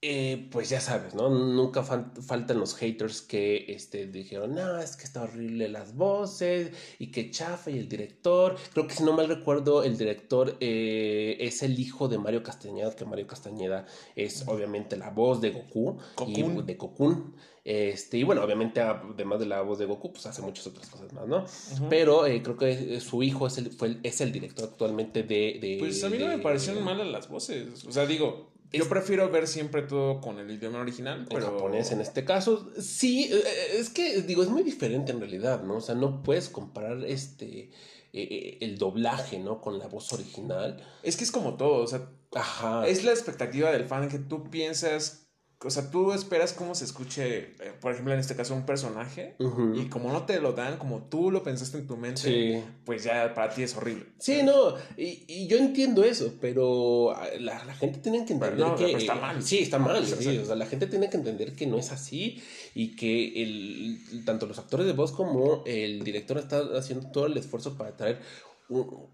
[0.02, 1.28] eh, pues ya sabes, ¿no?
[1.28, 7.10] Nunca faltan los haters que este, dijeron, no, es que está horrible las voces y
[7.10, 8.56] que chafa y el director.
[8.72, 12.96] Creo que si no mal recuerdo, el director eh, es el hijo de Mario Castañeda,
[12.96, 13.84] que Mario Castañeda
[14.16, 17.36] es obviamente la voz de Goku y de Cocoon.
[17.72, 21.12] Este, y bueno, obviamente, además de la voz de Goku, pues hace muchas otras cosas
[21.12, 21.44] más, ¿no?
[21.88, 25.22] Pero eh, creo que eh, su hijo es el, fue el- es el director actualmente
[25.22, 25.58] de.
[25.60, 27.84] de- Pues a mí no de- me parecieron malas las voces.
[27.84, 31.46] O sea, digo, yo prefiero ver siempre todo con el idioma original, En pero...
[31.46, 33.42] japonés en este caso, sí, eh,
[33.78, 35.76] es que digo, es muy diferente en realidad, ¿no?
[35.76, 37.70] O sea, no puedes comparar este
[38.12, 39.60] eh, el doblaje, ¿no?
[39.60, 40.84] Con la voz original.
[41.04, 42.88] Es que es como todo, o sea, Ajá.
[42.88, 45.28] es la expectativa del fan que tú piensas,
[45.62, 49.36] o sea, tú esperas cómo se escuche, eh, por ejemplo, en este caso, un personaje,
[49.74, 52.64] y como no te lo dan, como tú lo pensaste en tu mente, Sí.
[52.86, 54.06] pues ya para ti es horrible.
[54.18, 58.58] Sí, no, y, y yo entiendo eso, pero ah, la, la gente tiene que entender
[58.58, 58.84] no, que...
[58.86, 59.42] pero está mal.
[59.42, 62.42] Sí, está mal, sí, o sea- la gente tiene que entender que no es así
[62.74, 67.36] y que el, tanto los actores de voz como el director están haciendo todo el
[67.36, 68.18] esfuerzo para traer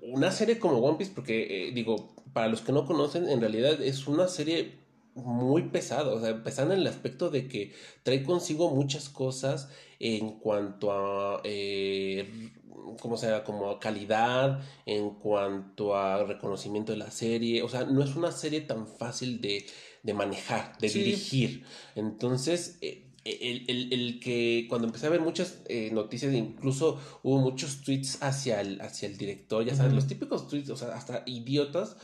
[0.03, 3.81] una serie como One Piece, porque eh, digo, para los que no conocen, en realidad
[3.83, 4.85] es una serie
[5.17, 10.39] muy pesada, o sea, pesada en el aspecto de que trae consigo muchas cosas en
[10.39, 12.53] cuanto a, eh,
[13.01, 18.03] como sea, como a calidad, en cuanto a reconocimiento de la serie, o sea, no
[18.03, 19.67] es una serie tan fácil de,
[20.03, 20.99] de manejar, de Sí.
[21.01, 21.65] dirigir.
[21.95, 27.39] Entonces, eh, el, el- el que cuando empecé a ver muchas eh, noticias, incluso hubo
[27.39, 31.23] muchos tweets hacia el, hacia el director, ya sabes, los típicos tweets, o sea, hasta
[31.27, 31.97] idiotas,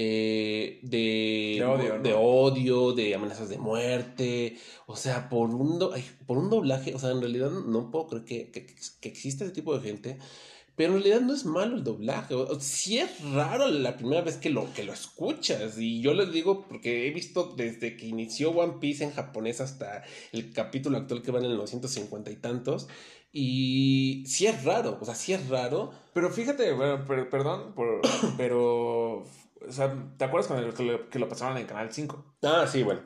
[0.00, 2.02] eh, de, De odio, ¿no?
[2.04, 4.56] de odio, de amenazas de muerte,
[4.86, 5.92] o sea, por un, do-
[6.24, 8.66] por un doblaje, o sea, en realidad no puedo creer que, que,
[9.00, 10.18] que existe ese tipo de gente.
[10.76, 12.34] Pero en realidad no es malo el doblaje.
[12.36, 15.76] O, sí es raro la primera vez que lo, que lo escuchas.
[15.76, 20.04] Y yo les digo porque he visto desde que inició One Piece en japonés hasta
[20.30, 22.86] el capítulo actual que van en el 950 y tantos.
[23.32, 24.98] Y sí es raro.
[25.00, 25.90] O sea, sí es raro.
[26.14, 28.00] Pero fíjate, bueno, per- perdón, por-
[28.36, 29.24] pero,
[29.66, 32.36] o sea, ¿te acuerdas cuando que lo, que lo pasaron en Canal 5?
[32.42, 33.00] Ah, sí, bueno.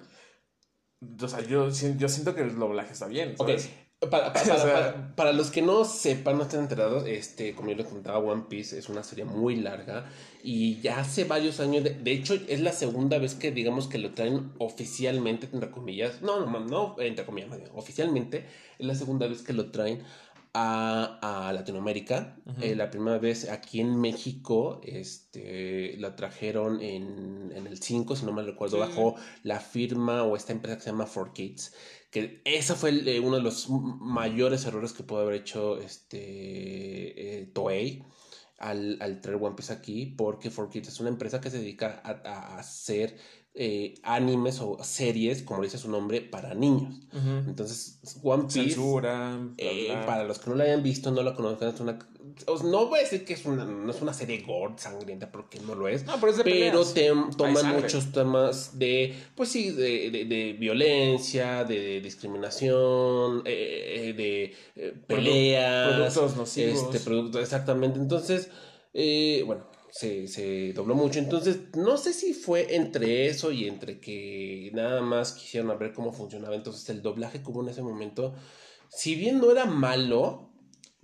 [1.21, 3.49] O sea, yo, yo siento que el doblaje está bien, Ok.
[3.49, 3.71] ¿sabes?
[4.11, 7.77] Para, para, sea- para- para los que no sepan, no estén enterados, este, como yo
[7.77, 10.07] les contaba, One Piece es una serie muy larga
[10.43, 13.99] y ya hace varios años, de, de hecho es la segunda vez que digamos que
[13.99, 18.47] lo traen oficialmente, entre comillas, no, no, no, entre comillas, oficialmente
[18.79, 20.03] es la segunda vez que lo traen
[20.55, 22.37] a, a Latinoamérica.
[22.61, 28.27] Eh, la primera vez aquí en México, este, la trajeron en, en el 5, si
[28.27, 28.81] no me recuerdo, Sí.
[28.81, 31.73] bajo la firma o esta empresa que se llama 4Kids
[32.11, 37.41] que ese fue el, eh, uno de los mayores errores que pudo haber hecho este
[37.41, 38.05] eh, Toei
[38.59, 42.11] al, al traer One Piece aquí, porque 4Kids es una empresa que se dedica a,
[42.29, 43.17] a hacer
[43.55, 47.01] eh, animes o series, como dice su nombre, para niños.
[47.13, 51.35] Entonces, One Piece, Censura, bla, eh, para los que no la hayan visto, no la
[51.35, 51.99] conozcan, es una...
[52.65, 55.75] No voy a decir que es una, no es una serie gore, sangrienta, porque no
[55.75, 56.05] lo es.
[56.07, 60.53] No, pero es de Pero te, toman muchos temas de, pues sí, de, de- de
[60.55, 65.89] violencia, de, discriminación, eh, eh, de peleas.
[65.95, 66.83] productos nocivos.
[66.85, 67.99] Este, productos, exactamente.
[67.99, 68.49] Entonces,
[68.95, 71.19] eh, bueno, se, se dobló mucho.
[71.19, 76.13] Entonces, no sé si fue entre eso y entre que nada más quisieron ver cómo
[76.13, 76.55] funcionaba.
[76.57, 78.35] Entonces, el doblaje como en ese momento,
[78.89, 80.49] si bien no era malo,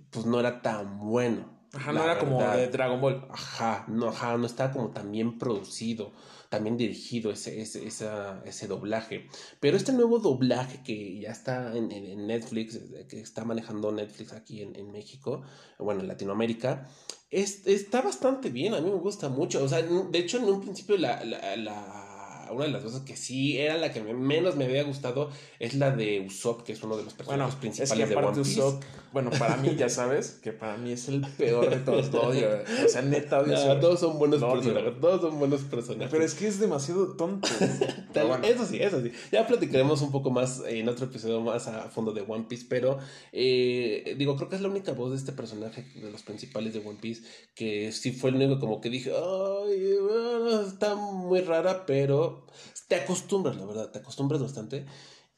[0.09, 1.59] pues no era tan bueno.
[1.71, 3.27] Ajá, no era como de Dragon Ball.
[3.29, 6.11] Ajá, no, ajá, no estaba como tan bien producido,
[6.49, 9.27] también dirigido ese, ese, esa- ese doblaje.
[9.59, 13.91] Pero este nuevo doblaje que ya está en, en- en Netflix, eh, que está manejando
[13.91, 15.43] Netflix aquí en, en México,
[15.77, 16.89] bueno, en Latinoamérica,
[17.29, 19.63] es- está bastante bien, a mí me gusta mucho.
[19.63, 22.08] O sea, de hecho, en un principio la, la- la-
[22.51, 25.73] una de las cosas que sí era la que me- menos me había gustado es
[25.75, 28.35] la de Usopp, que es uno de los Bueno, personajes es principales que de One
[28.37, 28.59] Piece.
[28.59, 28.83] Usopp,
[29.13, 32.47] bueno, para mí ya sabes que para mí es el peor de todos, lo odio.
[32.85, 33.53] O sea, neta odio.
[33.55, 36.09] Ese- todos son buenos personajes, todos son buenos personajes.
[36.11, 37.47] Pero es que es demasiado tonto.
[37.59, 38.45] Tal- Pero bueno.
[38.45, 39.11] Eso sí, eso sí.
[39.31, 42.97] Ya platicaremos un poco más en otro episodio más a fondo de One Piece, pero
[43.31, 46.79] eh, digo, creo que es la única voz de este personaje de los principales de
[46.79, 47.23] One Piece
[47.55, 52.38] que sí fue el único como que dije, ay, bueno, está muy rara, pero
[52.87, 54.85] te acostumbras, la verdad, te acostumbras bastante.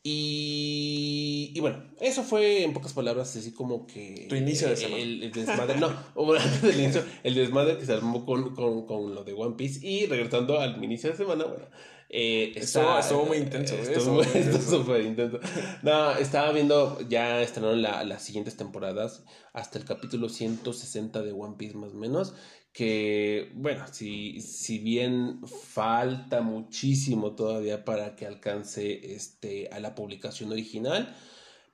[0.03, 4.25] Y, y bueno, eso fue en pocas palabras así como que...
[4.29, 5.01] Tu inicio de el- semana.
[5.01, 5.89] El, el desmadre, no,
[6.61, 10.07] del inicio, el desmadre que se armó con, con, con lo de One Piece y
[10.07, 11.65] regresando al inicio de semana, bueno,
[12.09, 14.23] eh, Estuvo- muy intenso, eh, estuvo
[14.59, 15.39] súper intenso.
[15.83, 21.55] No, estaba viendo, ya estrenaron la- las siguientes temporadas, hasta el capítulo 160 de One
[21.57, 22.33] Piece más o menos,
[22.73, 30.51] que, bueno, si, si bien falta muchísimo todavía para que alcance este, a la publicación
[30.51, 31.15] original,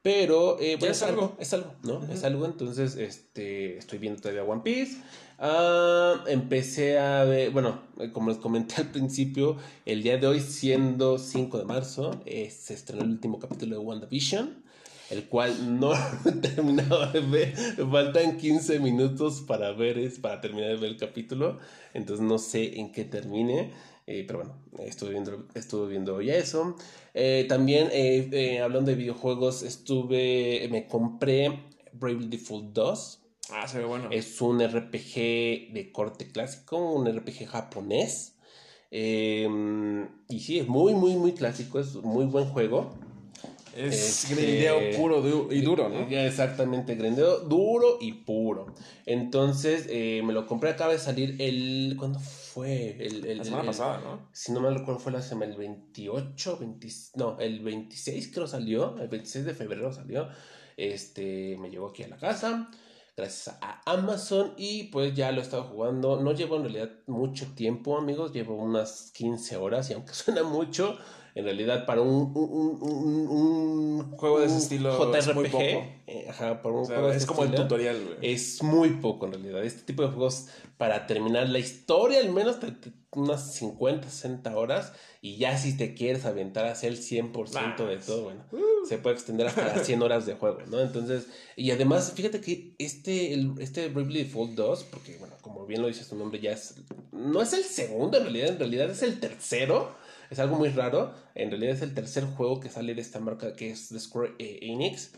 [0.01, 1.36] pero eh, bueno, es algo, algo.
[1.39, 2.13] es algo, ¿no?
[2.13, 5.01] Es algo, entonces este, estoy viendo todavía One Piece.
[5.39, 10.39] Ah, empecé a ver, bueno, eh, como les comenté al principio, el día de hoy,
[10.39, 14.63] siendo 5 de marzo, eh, se estrenó el último capítulo de WandaVision,
[15.10, 15.93] el cual no
[16.26, 17.54] he terminado de ver.
[17.78, 21.60] Me faltan 15 minutos para ver, es, para terminar de ver el capítulo,
[21.93, 23.72] entonces no sé en qué termine.
[24.06, 26.76] eh, pero bueno, estuve viendo, estuve viendo hoy eso.
[27.13, 33.20] Eh, también, eh, eh, hablando de videojuegos, estuve, me compré Bravely Default 2.
[33.50, 34.10] Ah, se ve bueno.
[34.12, 38.36] Es un RPG de corte clásico, un RPG japonés.
[38.91, 42.96] Em, y sí, es muy, muy, muy clásico, es muy buen juego.
[43.77, 46.07] Es Este, grindeo puro du- y duro, ¿no?
[46.09, 48.73] Exactamente, grindeo duro y puro.
[49.05, 51.95] Entonces, eh, me lo compré, acaba de salir el...
[51.97, 52.97] ¿Cuándo fue?
[53.05, 54.27] El, el- La semana el- pasada, ¿no?
[54.31, 58.97] Si no me recuerdo, fue la semana, el 28, 20 no, el 26 creo salió,
[58.99, 60.27] el 26 de febrero salió.
[60.75, 62.69] Este, me llegó aquí a la casa,
[63.15, 66.21] gracias a Amazon, y pues ya lo he estado jugando.
[66.21, 70.97] No llevo en realidad mucho tiempo, amigos, llevo unas 15 horas, y aunque suena mucho,
[71.38, 75.63] en realidad para un, un, un, Juego de ese estilo es muy poco.
[75.63, 78.34] eh, ajá, para un O sea, juego de es como el tutorial, güey.
[78.34, 79.63] es muy poco en realidad.
[79.63, 80.47] Este tipo de juegos
[80.78, 84.93] para terminar la historia, al menos te- te- unas 50, 60 horas.
[85.21, 88.06] Y ya si te quieres aventar a hacer el 100% de Nah.
[88.06, 88.86] todo, bueno, Uh.
[88.88, 90.80] se puede extender hasta las 100 horas de juego, ¿no?
[90.80, 95.82] Entonces, y además, fíjate que este, el, este Bravely Default 2, porque bueno, como bien
[95.82, 96.76] lo dice su nombre, ya es,
[97.12, 99.95] no es el segundo en realidad, en realidad es el tercero.
[100.29, 101.13] Es algo muy raro.
[101.35, 104.35] En realidad es el tercer juego que sale de esta marca que es de Square
[104.39, 105.11] eh, Enix.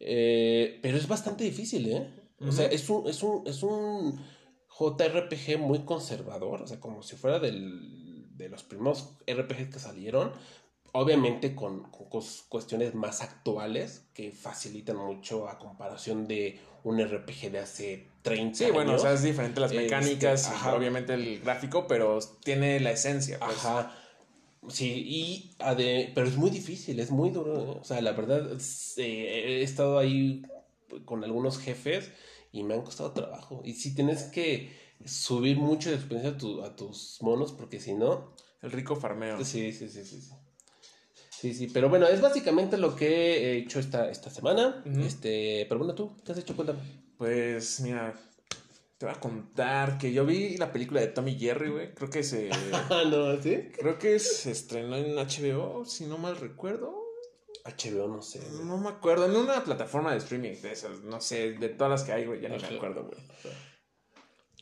[0.00, 2.06] Eh, pero es bastante difícil, ¿eh?
[2.40, 4.20] O sea, es un, es un, es un
[4.78, 6.62] JRPG muy conservador.
[6.62, 10.32] O sea, como si fuera del, de los primeros RPG que salieron.
[10.92, 12.08] Obviamente con, con
[12.48, 18.64] cuestiones más actuales que facilitan mucho a comparación de un RPG de hace 30 Sí,
[18.64, 18.74] años.
[18.74, 22.92] bueno, o sea, es diferente las Este, mecánicas y obviamente el gráfico, pero tiene la
[22.92, 23.38] esencia.
[23.38, 23.58] pues.
[23.58, 23.94] Ajá.
[24.68, 27.60] Sí, y ade- pero es muy difícil, es muy duro.
[27.74, 27.78] ¿eh?
[27.80, 28.50] O sea, la verdad,
[28.96, 30.42] eh, he estado ahí
[31.04, 32.10] con algunos jefes
[32.52, 33.62] y me han costado trabajo.
[33.64, 34.70] Y si tienes que
[35.04, 39.44] subir mucho de experiencia a, tu- a tus monos, porque si no, El rico farmeo.
[39.44, 40.32] sí, sí, sí, sí, sí.
[41.30, 43.08] Sí, sí, pero bueno, es básicamente lo que
[43.52, 44.82] he hecho esta, esta semana.
[45.00, 46.56] Este, pero bueno, tú, ¿qué has hecho?
[46.56, 46.80] Cuéntame.
[47.18, 48.14] Pues mira,
[48.98, 51.94] te voy a contar que yo vi la película de Tommy Jerry, güey.
[51.94, 52.50] Creo que se.
[52.90, 53.70] Ah, no, ¿sí?
[53.78, 57.04] creo que se estrenó en HBO, si no mal recuerdo.
[57.64, 58.38] HBO, no sé.
[58.40, 58.64] güey.
[58.64, 62.04] No me acuerdo, en una plataforma de streaming de esas, no sé, de todas las
[62.04, 62.70] que hay, güey, ya ni Ajá.
[62.70, 63.18] me acuerdo, güey.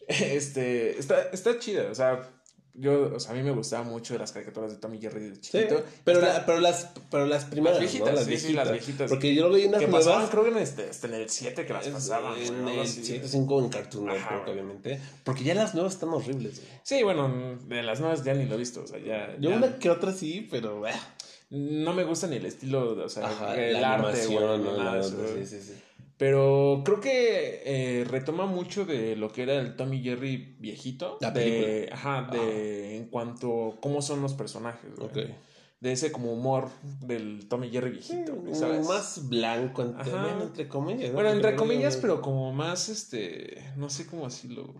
[0.07, 2.29] Este, está, está chida, o sea,
[2.75, 5.41] yo, o sea, a mí me gustaban mucho las caricaturas de Tommy Jerry de Sí,
[5.43, 5.85] chiquito.
[6.05, 8.17] pero, la- pero, las, pero las primeras, Las viejitas, ¿no?
[8.17, 9.09] Las sí, sí, las viejitas.
[9.11, 10.07] Porque yo lo vi unas que nuevas.
[10.07, 13.05] pasaban, creo que en, este, en el 7 que las pasaban, en algo el así.
[13.05, 15.01] 7 5 en Cartoon Network, obviamente.
[15.23, 16.73] Porque ya las nuevas están horribles, güey.
[16.83, 19.37] Sí, bueno, de las nuevas ya ni lo he visto, o sea, ya.
[19.39, 20.83] Yo ya- una que otra sí, pero.
[20.87, 21.15] ah,
[21.51, 24.95] No me gusta ni el estilo, o sea, Ajá, el la arte, animación, no, nada
[24.95, 25.75] no, eso, no, sí, sí, sí.
[26.17, 31.19] Pero creo que eh, retoma mucho de lo que era el Tommy Jerry viejito.
[31.21, 35.09] La de, ajá, de en cuanto cómo son los personajes, güey.
[35.09, 35.35] Ok.
[35.81, 38.87] De ese como humor del Tommy Jerry viejito, güey, Mm, ¿sabes?
[38.89, 41.09] Más blanco, entre, bueno, entre comillas.
[41.09, 41.15] ¿no?
[41.15, 44.73] Bueno, entre comillas, pero como más este, no sé cómo decirlo.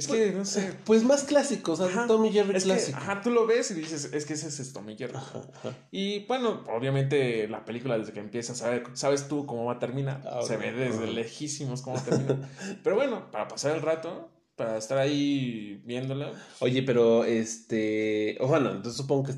[0.00, 0.72] Es que no sé.
[0.84, 2.98] Pues más clásico, o sea, Tommy Jerry Es que, clásico.
[2.98, 5.14] ajá, tú lo ves y dices, es que ese es Tommy Jerry.
[5.16, 5.76] Ajá, ajá.
[5.90, 10.22] Y bueno, obviamente la película desde que empieza, sabe- sabes tú cómo va a terminar.
[10.24, 12.48] Ah, Se ve desde lejísimos cómo termina.
[12.82, 16.32] Pero bueno, para pasar el rato, para estar ahí viéndola.
[16.60, 18.36] Oye, pero este.
[18.40, 19.32] o bueno, entonces supongo que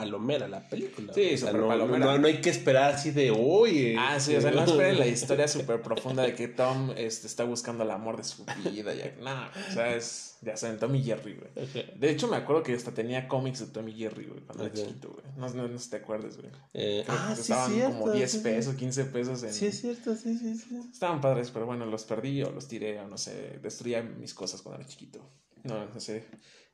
[0.00, 1.12] palomera la película.
[1.12, 2.06] Sí, o sea, no, palomera.
[2.06, 3.96] No, no hay que esperar así de oye.
[3.98, 7.44] Ah, sí, o sea, no esperen la historia súper profunda de que Tom este, está
[7.44, 8.94] buscando el amor de su vida.
[8.94, 11.68] Ya, nada, o sea, es, ya saben, Tom y Jerry, güey.
[11.96, 14.74] De hecho, me acuerdo que hasta tenía cómics de Tom y Jerry, güey, cuando era
[14.74, 15.24] chiquito, güey.
[15.36, 16.50] No, no, no te acuerdas, güey.
[16.74, 18.44] Eh, ah, sí, estaban cierto, como 10 sí, sí.
[18.44, 19.52] pesos, 15 pesos en...
[19.52, 20.80] Sí, es cierto, sí, sí, sí.
[20.92, 24.62] Estaban padres, pero bueno, los perdí o los tiré o no sé, destruía mis cosas
[24.62, 25.20] cuando era chiquito.
[25.64, 26.24] No, no sé.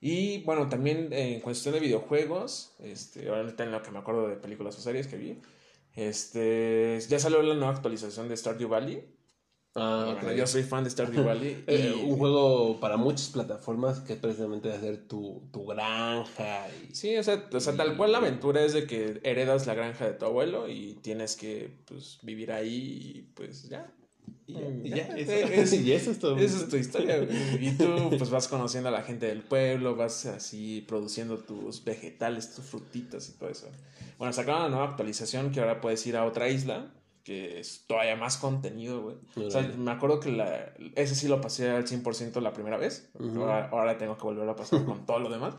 [0.01, 4.29] Y bueno, también eh, en cuestión de videojuegos, este, ahorita en lo que me acuerdo
[4.29, 5.39] de películas o series que vi,
[5.95, 9.11] este, ya salió la nueva actualización de Stardew Valley.
[9.77, 11.65] Ah, bueno, yo soy fan de Stardew Valley.
[11.67, 16.69] Eh, y- un juego para muchas plataformas que es precisamente de hacer tu, tu granja
[16.69, 19.75] y Sí, o sea, o sea, tal cual la aventura es de que heredas la
[19.75, 23.93] granja de tu abuelo y tienes que pues, vivir ahí y pues ya.
[24.47, 26.37] Y ya, y ya, ya, eso, es- y eso es todo.
[26.39, 27.67] Esa es tu historia, güey.
[27.69, 32.55] Y tú, pues, vas conociendo a la gente del pueblo, vas así produciendo tus vegetales,
[32.55, 33.69] tus frutitas y todo eso.
[34.19, 36.93] Bueno, sacaron una nueva actualización que ahora puedes ir a otra isla,
[37.25, 39.17] que es todavía más contenido, güey.
[39.47, 43.11] O sea, me acuerdo que la, ese sí lo pasé al 100% la primera vez.
[43.19, 45.55] Ahora, ahora tengo que volver a pasar con todo lo demás.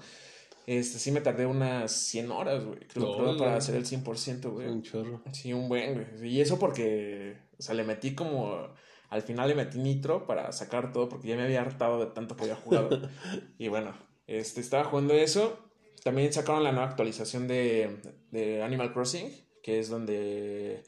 [0.68, 2.80] Este, sí me tardé unas 100 horas, güey.
[2.88, 4.68] Creo, para hacer el 100%, güey.
[4.68, 5.22] un chorro.
[5.32, 6.28] Sí, un buen, güey.
[6.32, 8.74] Y eso porque, o sea, le metí como,
[9.10, 12.36] al final le metí nitro para sacar todo porque ya me había hartado de tanto
[12.36, 12.90] que había jugado.
[13.58, 13.94] y bueno,
[14.28, 15.60] este, estaba jugando eso.
[16.04, 19.32] También sacaron la nueva actualización de, de Animal Crossing,
[19.64, 20.84] que es donde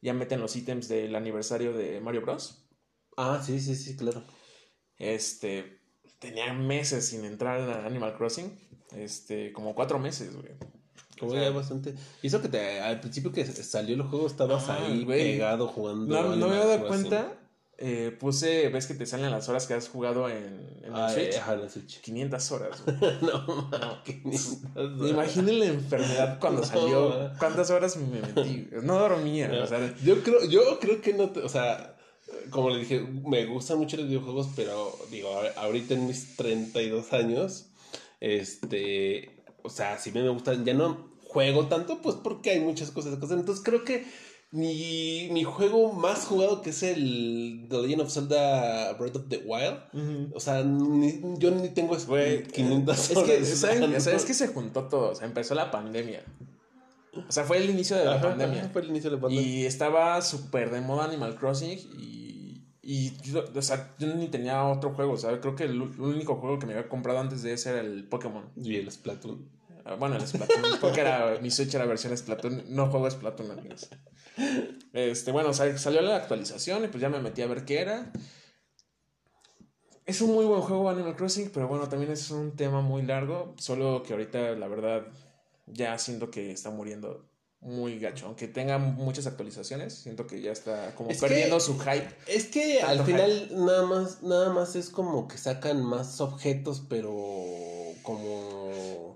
[0.00, 2.68] ya meten los ítems del aniversario de Mario Bros.
[3.16, 4.22] Ah, sí, sí, sí, claro.
[4.96, 5.80] Este,
[6.18, 8.58] tenía meses sin entrar a Animal Crossing.
[8.92, 10.52] Este, como cuatro meses, güey.
[11.20, 11.94] Como ya bastante.
[12.22, 16.06] Y eso que te, al principio que salió el juego estabas Ah, ahí pegado jugando.
[16.22, 17.34] No, no me había dado cuenta.
[17.82, 20.36] eh, puse, ves que te salen las horas que has jugado en,
[20.82, 21.34] en el Ah, Switch.
[21.36, 22.00] ajá, la Switch.
[22.02, 22.82] 500 horas,
[23.22, 25.08] no, qué lindo.
[25.08, 27.30] Imaginen la enfermedad cuando No, salió.
[27.38, 28.68] ¿Cuántas horas me metí?
[28.82, 29.50] No dormía.
[29.62, 31.96] O sea, Yo creo, yo creo que no te, o sea,
[32.50, 37.66] como le dije, me gustan mucho los videojuegos, pero digo, ahorita en mis 32 años,
[38.20, 43.16] este, o sea, si me gustan, ya no juego tanto, pues porque hay muchas cosas
[43.18, 43.38] que hacer.
[43.38, 44.04] Entonces creo que
[44.52, 49.38] mi, mi juego más jugado que es el The Legend of Zelda Breath of the
[49.46, 53.30] Wild, o sea, ni- yo ni tengo Güey, 500 es horas.
[53.30, 53.42] que.
[53.96, 55.10] O sea, es que se juntó todo.
[55.10, 56.24] O sea, empezó la pandemia.
[57.28, 58.60] O sea, fue el inicio de la Ajá, pandemia.
[58.62, 59.46] ajá, fue el inicio de la pandemia.
[59.48, 64.64] Y estaba súper de moda Animal Crossing y, y yo, o sea, yo ni tenía
[64.66, 65.38] otro juego, ¿sabes?
[65.40, 68.44] Creo que el único juego que me había comprado antes de ese era el Pokémon.
[68.56, 69.59] Y el Splatoon.
[69.84, 73.88] Ah, Bueno, el Splatoon, porque era, mi Switch era versión Splatoon, no juego Splatoon, amigos.
[74.92, 78.12] Este, bueno, sal- salió la actualización y pues ya me metí a ver qué era.
[80.06, 83.54] Es un muy buen juego Animal Crossing, pero bueno, también es un tema muy largo,
[83.58, 85.06] solo que ahorita la verdad
[85.66, 87.28] ya siento que está muriendo
[87.60, 91.78] muy gacho, aunque tenga muchas actualizaciones, siento que ya está como Es que- perdiendo su
[91.78, 92.08] hype.
[92.26, 97.14] Es que al final nada más, nada más es como que sacan más objetos, pero
[98.02, 99.09] como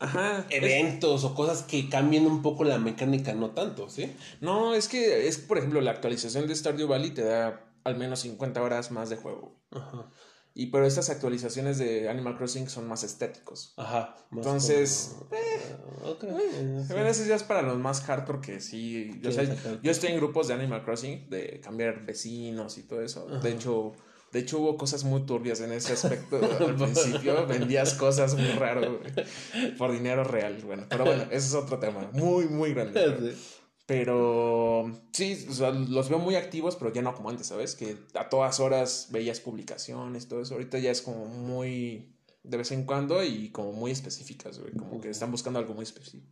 [0.00, 0.46] Ajá.
[0.48, 4.14] es- eventos o cosas que cambien un poco la mecánica, no tanto, ¿sí?
[4.40, 8.20] no, es que es, por ejemplo, la actualización de Stardew Valley te da al menos
[8.20, 9.60] 50 horas más de juego.
[9.72, 10.10] Ajá.
[10.54, 13.74] Y pero estas actualizaciones de Animal Crossing son más estéticos.
[13.76, 14.16] Ajá.
[14.30, 16.92] más Entonces, como- Ah, ok, eh, sí.
[16.92, 19.10] Bueno, eso ya es para los más hardcore que sí.
[19.22, 23.26] Yo, sé- yo estoy en grupos de Animal Crossing, de cambiar vecinos y todo eso.
[23.30, 23.38] Ajá.
[23.38, 23.92] De hecho,
[24.32, 27.46] de hecho hubo cosas muy turbias en ese aspecto al principio.
[27.46, 30.58] Vendías cosas muy raro güey, por dinero real.
[30.64, 32.10] Bueno, pero bueno, ese es otro tema.
[32.12, 33.34] Muy, muy grande.
[33.38, 33.54] Sí.
[33.88, 37.74] Pero sí, o sea, los veo muy activos, pero ya no como antes, ¿sabes?
[37.74, 40.52] Que a todas horas veías publicaciones, todo eso.
[40.52, 44.74] Ahorita ya es como muy de vez en cuando y como muy específicas, güey.
[44.74, 46.26] Como que están buscando algo muy específico.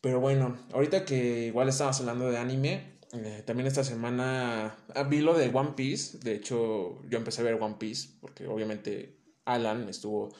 [0.00, 5.20] Pero bueno, ahorita que igual estábamos hablando de anime, eh, también esta semana ah, vi
[5.20, 6.18] lo de One Piece.
[6.18, 10.32] De hecho, yo empecé a ver One Piece porque obviamente Alan estuvo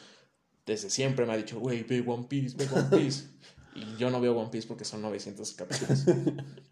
[0.66, 3.24] desde siempre me ha dicho, güey, ve One Piece, ve One Piece.
[3.74, 6.04] y yo no veo One Piece porque son 900 capítulos.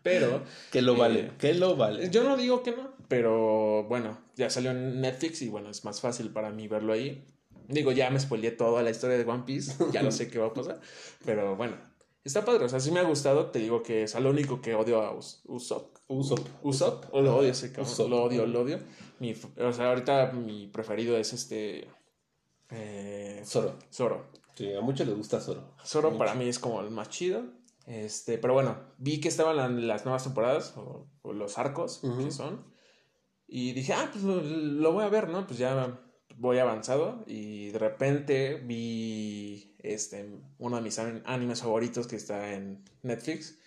[0.03, 2.11] Pero Que lo Eh, vale, que lo vale.
[2.11, 6.01] yo no digo que no, pero bueno, ya salió en Netflix y bueno, es más
[6.01, 7.25] fácil para mí verlo ahí.
[7.69, 10.49] Digo, ya me spoileé toda la historia de One Piece, ya lo sé qué va
[10.49, 10.81] a pasar,
[11.25, 11.77] pero bueno,
[12.25, 14.75] está padre, o sea, sí me ha gustado, te digo que es lo único que
[14.75, 15.97] odio a Us- Usopp.
[16.09, 16.47] Usopp.
[16.63, 18.09] Usopp, o lo odio ese cabrón, Usopp.
[18.11, 18.79] lo odio, lo odio.
[19.19, 21.89] Mi, o sea, ahorita mi preferido es este...
[22.71, 23.75] Eh, Zoro.
[23.93, 24.31] Zoro.
[24.55, 25.75] Sí, a muchos les gusta Zoro.
[25.85, 27.43] Zoro para mí es como el más chido.
[27.87, 32.25] Este, pero bueno, vi que estaban la- las nuevas temporadas, o, o los arcos Ujú.
[32.25, 32.65] que son.
[33.47, 35.47] Y dije, ah, pues lo, lo voy a ver, ¿no?
[35.47, 35.99] Pues ya
[36.37, 37.25] voy avanzado.
[37.27, 40.29] Y de repente vi este,
[40.59, 43.59] uno de mis an- animes favoritos que está en Netflix,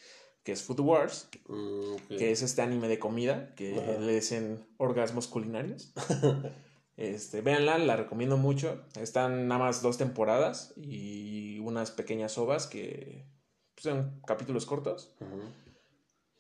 [0.44, 5.28] que es Food Wars, Mm, que es este anime de comida, que le dicen orgasmos
[5.28, 5.94] culinarios.
[6.98, 8.86] Este, véanla, la recomiendo mucho.
[8.98, 13.26] Están nada más dos temporadas y unas pequeñas ovas que
[13.74, 15.14] pues, son capítulos cortos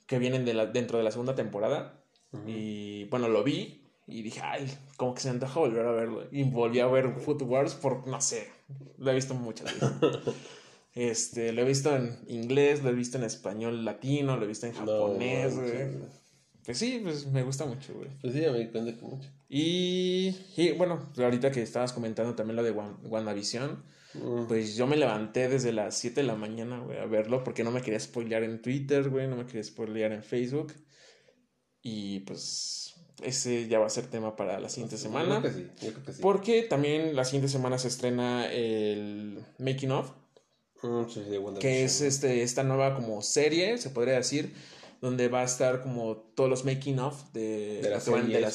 [0.07, 2.01] que vienen de la, dentro de la segunda temporada.
[2.47, 4.65] Y bueno, lo vi y dije, ay,
[4.95, 6.23] como que se me antoja volver a verlo.
[6.31, 8.47] Y volví a ver Food Wars por, no sé,
[8.97, 9.91] lo he visto muchas veces.
[10.95, 14.65] Este, lo he visto en inglés, lo he visto en español latino, lo he visto
[14.65, 15.87] en No, japonés, güey.
[16.63, 18.07] Pues sí, pues me gusta mucho, güey.
[18.21, 19.29] Pues sí, ya me que mucho.
[19.49, 23.83] Y, y, bueno, ahorita que estabas comentando también lo de Wan- WandaVision,
[24.15, 27.65] Mm, pues yo me levanté desde las 7 de la mañana, güey, a verlo porque
[27.65, 30.73] no me quería spoilear en Twitter, güey, no me quería spoilear en Facebook.
[31.81, 35.35] Y pues ese ya va a ser tema para la siguiente semana.
[35.35, 36.21] Yo creo que sí, yo creo que sí.
[36.21, 40.11] Porque también la siguiente semana se estrena el Making of,
[40.87, 44.53] Mm, sí, de que es este, esta nueva como serie, se podría decir,
[45.01, 48.53] donde va a estar como todos los making of de, De las de series las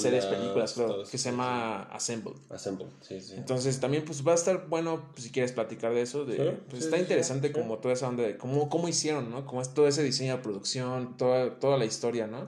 [0.00, 2.34] series, películas, creo, todo que se llama Assemble.
[2.50, 3.34] Assemble, sí, sí.
[3.36, 6.42] Entonces también pues va a estar bueno pues, si quieres platicar de eso, de, Sí,
[6.68, 7.54] pues sí, está interesante sí.
[7.54, 9.46] como toda esa onda de cómo, cómo hicieron, ¿no?
[9.46, 12.46] Cómo es todo ese diseño de producción, toda, toda la historia, ¿no?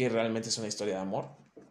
[0.00, 1.26] Que realmente es una historia de amor.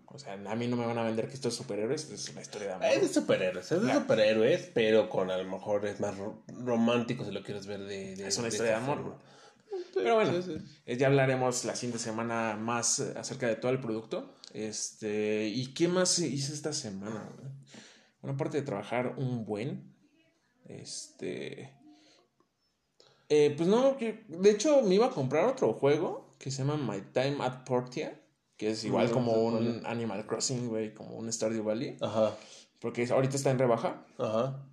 [0.06, 2.42] O sea, a mí no me van a vender que esto es superhéroes, es una
[2.42, 2.88] historia de amor.
[2.88, 4.02] Es de superhéroes, es de Claro.
[4.02, 8.16] superhéroes, pero con a lo mejor es más ro- romántico si lo quieres ver de,
[8.16, 9.20] de Es una de historia de amor, forma.
[9.96, 10.32] Pero bueno,
[10.86, 14.36] eh, ya hablaremos la siguiente semana más acerca de todo el producto.
[14.54, 17.28] Este, ¿y qué más hice esta semana?
[18.22, 19.96] Bueno, aparte de trabajar un buen,
[20.66, 21.74] este,
[23.28, 27.02] eh, pues no, de hecho me iba a comprar otro juego que se llama My
[27.14, 28.20] Time at Portia,
[28.58, 31.98] que es igual como un Animal Crossing, güey, como un Stardew Valley.
[32.02, 32.36] Ajá.
[32.80, 34.06] Porque ahorita está en rebaja.
[34.18, 34.66] Ajá.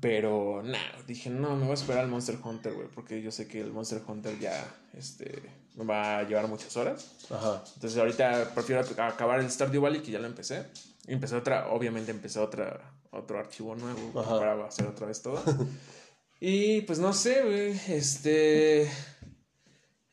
[0.00, 3.46] Pero, nada, dije, no, me voy a esperar al Monster Hunter, güey, porque yo sé
[3.46, 5.42] que el Monster Hunter ya, este,
[5.76, 7.12] me va a llevar muchas horas.
[7.30, 7.62] Ajá.
[7.74, 10.64] Entonces ahorita prefiero acabar el Stardew Valley, que ya lo empecé.
[11.06, 15.42] Empecé otra, obviamente empecé otra, otro archivo nuevo para hacer otra vez todo.
[16.40, 18.90] y pues no sé, güey, este...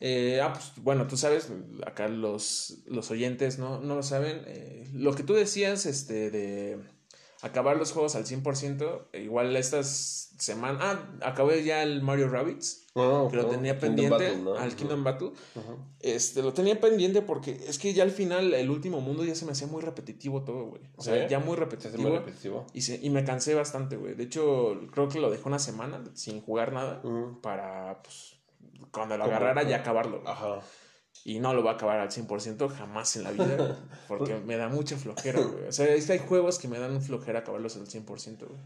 [0.01, 1.49] Eh, ah, pues bueno, tú sabes,
[1.85, 4.41] acá los, los oyentes no, no lo saben.
[4.47, 6.79] Eh, lo que tú decías, este, de
[7.41, 9.07] acabar los juegos al 100%.
[9.13, 10.81] Igual estas semanas.
[10.81, 12.87] Ah, acabé ya el Mario Rabbits.
[12.95, 14.37] Ah, que lo tenía pendiente.
[14.57, 15.31] Al Kingdom Battle.
[15.99, 19.45] Este, lo tenía pendiente porque es que ya al final, el último mundo ya se
[19.45, 20.81] me hacía muy repetitivo todo, güey.
[20.95, 22.01] O sea, ya muy repetitivo.
[22.01, 22.65] Muy repetitivo.
[22.73, 24.15] Y, y me cansé bastante, güey.
[24.15, 27.01] De hecho, creo que lo dejé una semana sin jugar nada.
[27.41, 28.30] Para, pues,
[28.91, 30.23] cuando lo agarrara ya acabarlo.
[30.25, 30.59] Ajá.
[31.23, 34.69] Y no lo va a acabar al 100% jamás en la vida, porque me da
[34.69, 35.67] mucha flojera, güey.
[35.67, 38.59] O sea, es que hay juegos que me dan flojera acabarlos al 100%, güey.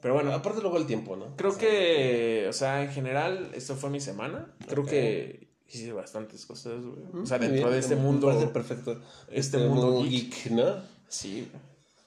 [0.00, 0.32] Pero bueno.
[0.32, 1.34] Aparte luego el tiempo, ¿no?
[1.36, 4.54] Creo que, o sea, en general, esto fue mi semana.
[4.68, 7.22] Creo que hice bastantes cosas, güey.
[7.22, 8.28] O sea, dentro de este mundo.
[8.52, 9.00] perfecto.
[9.28, 10.76] Este, este mundo geek, ¿no?
[11.08, 11.50] Sí.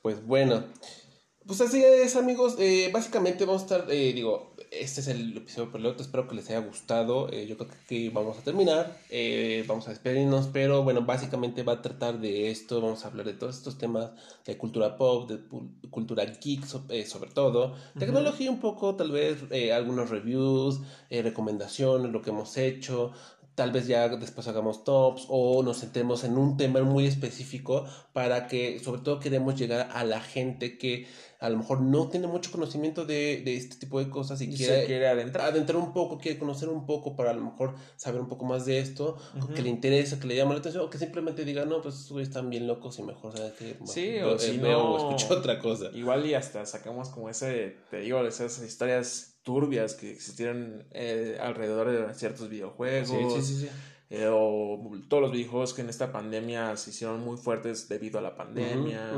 [0.02, 0.64] Pues bueno.
[1.48, 2.58] Pues así es, amigos.
[2.60, 6.04] Eh, básicamente vamos a estar, eh, digo, este es el episodio piloto.
[6.04, 7.30] Espero que les haya gustado.
[7.32, 9.00] Eh, yo creo que aquí vamos a terminar.
[9.10, 10.48] Eh, vamos a despedirnos.
[10.48, 12.82] Pero bueno, básicamente va a tratar de esto.
[12.82, 14.12] Vamos a hablar de todos estos temas
[14.46, 15.40] de cultura pop, de
[15.90, 17.76] cultura geek, eh, sobre todo.
[17.98, 19.38] Tecnología un poco, tal vez
[19.74, 23.14] algunos reviews, recomendaciones, lo que hemos hecho
[23.58, 28.46] tal vez ya después hagamos tops o nos centremos en un tema muy específico para
[28.46, 31.08] que sobre todo queremos llegar a la gente que
[31.40, 34.86] a lo mejor no tiene mucho conocimiento de, de este tipo de cosas y, quiere,
[34.86, 35.48] quiere adentrar.
[35.48, 35.78] adentrar.
[35.78, 38.78] un poco, quiere conocer un poco para a lo mejor saber un poco más de
[38.78, 39.18] esto,
[39.56, 42.52] que le interesa, que le llama la atención, o que simplemente diga, no, pues están
[42.52, 45.90] bien locos y mejor saber que sí, o si veo no, o escucho otra cosa.
[45.96, 51.90] Igual y hasta sacamos como ese, te digo, esas historias turbias que existieron eh, alrededor
[51.90, 53.08] de ciertos videojuegos.
[53.34, 53.70] Sí, sí, sí.
[54.10, 58.22] Eh, o todos los videojuegos que en esta pandemia se hicieron muy fuertes debido a
[58.22, 59.10] la pandemia.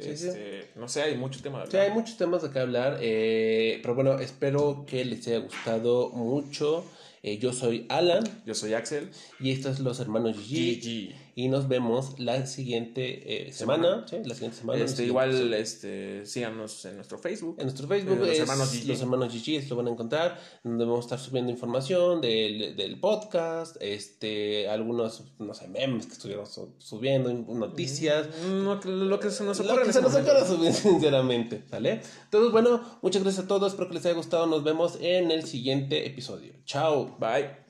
[0.00, 1.68] este, no sé, hay muchos temas.
[1.70, 2.98] Sí, hay muchos temas de que hablar.
[3.00, 6.84] Eh, pero bueno, espero que les haya gustado mucho.
[7.22, 8.24] yo soy Alan.
[8.46, 9.10] Yo soy Axel.
[9.38, 14.04] Y estos son los hermanos Gigi y nos vemos la siguiente eh, semana.
[14.10, 14.16] ¿sí?
[14.24, 14.82] La siguiente semana.
[14.82, 17.54] Este, igual este, síganos en nuestro Facebook.
[17.58, 18.18] En nuestro Facebook.
[18.24, 18.88] Eh, los, hermanos Gigi.
[18.88, 19.60] los hermanos Gigi.
[19.68, 20.40] lo van a encontrar.
[20.64, 23.76] Donde vamos a estar subiendo información del, del podcast.
[23.78, 26.44] Este, algunos, no sé, memes que estuvieron
[26.78, 28.26] subiendo, noticias.
[28.44, 28.64] Mm,
[29.08, 29.76] lo que se nos ocurre.
[29.76, 31.62] Lo que se nos subir, sinceramente.
[31.70, 32.00] ¿Sale?
[32.24, 33.74] Entonces, bueno, muchas gracias a todos.
[33.74, 34.48] Espero que les haya gustado.
[34.48, 36.54] Nos vemos en el siguiente episodio.
[36.64, 37.16] Chao.
[37.20, 37.68] Bye.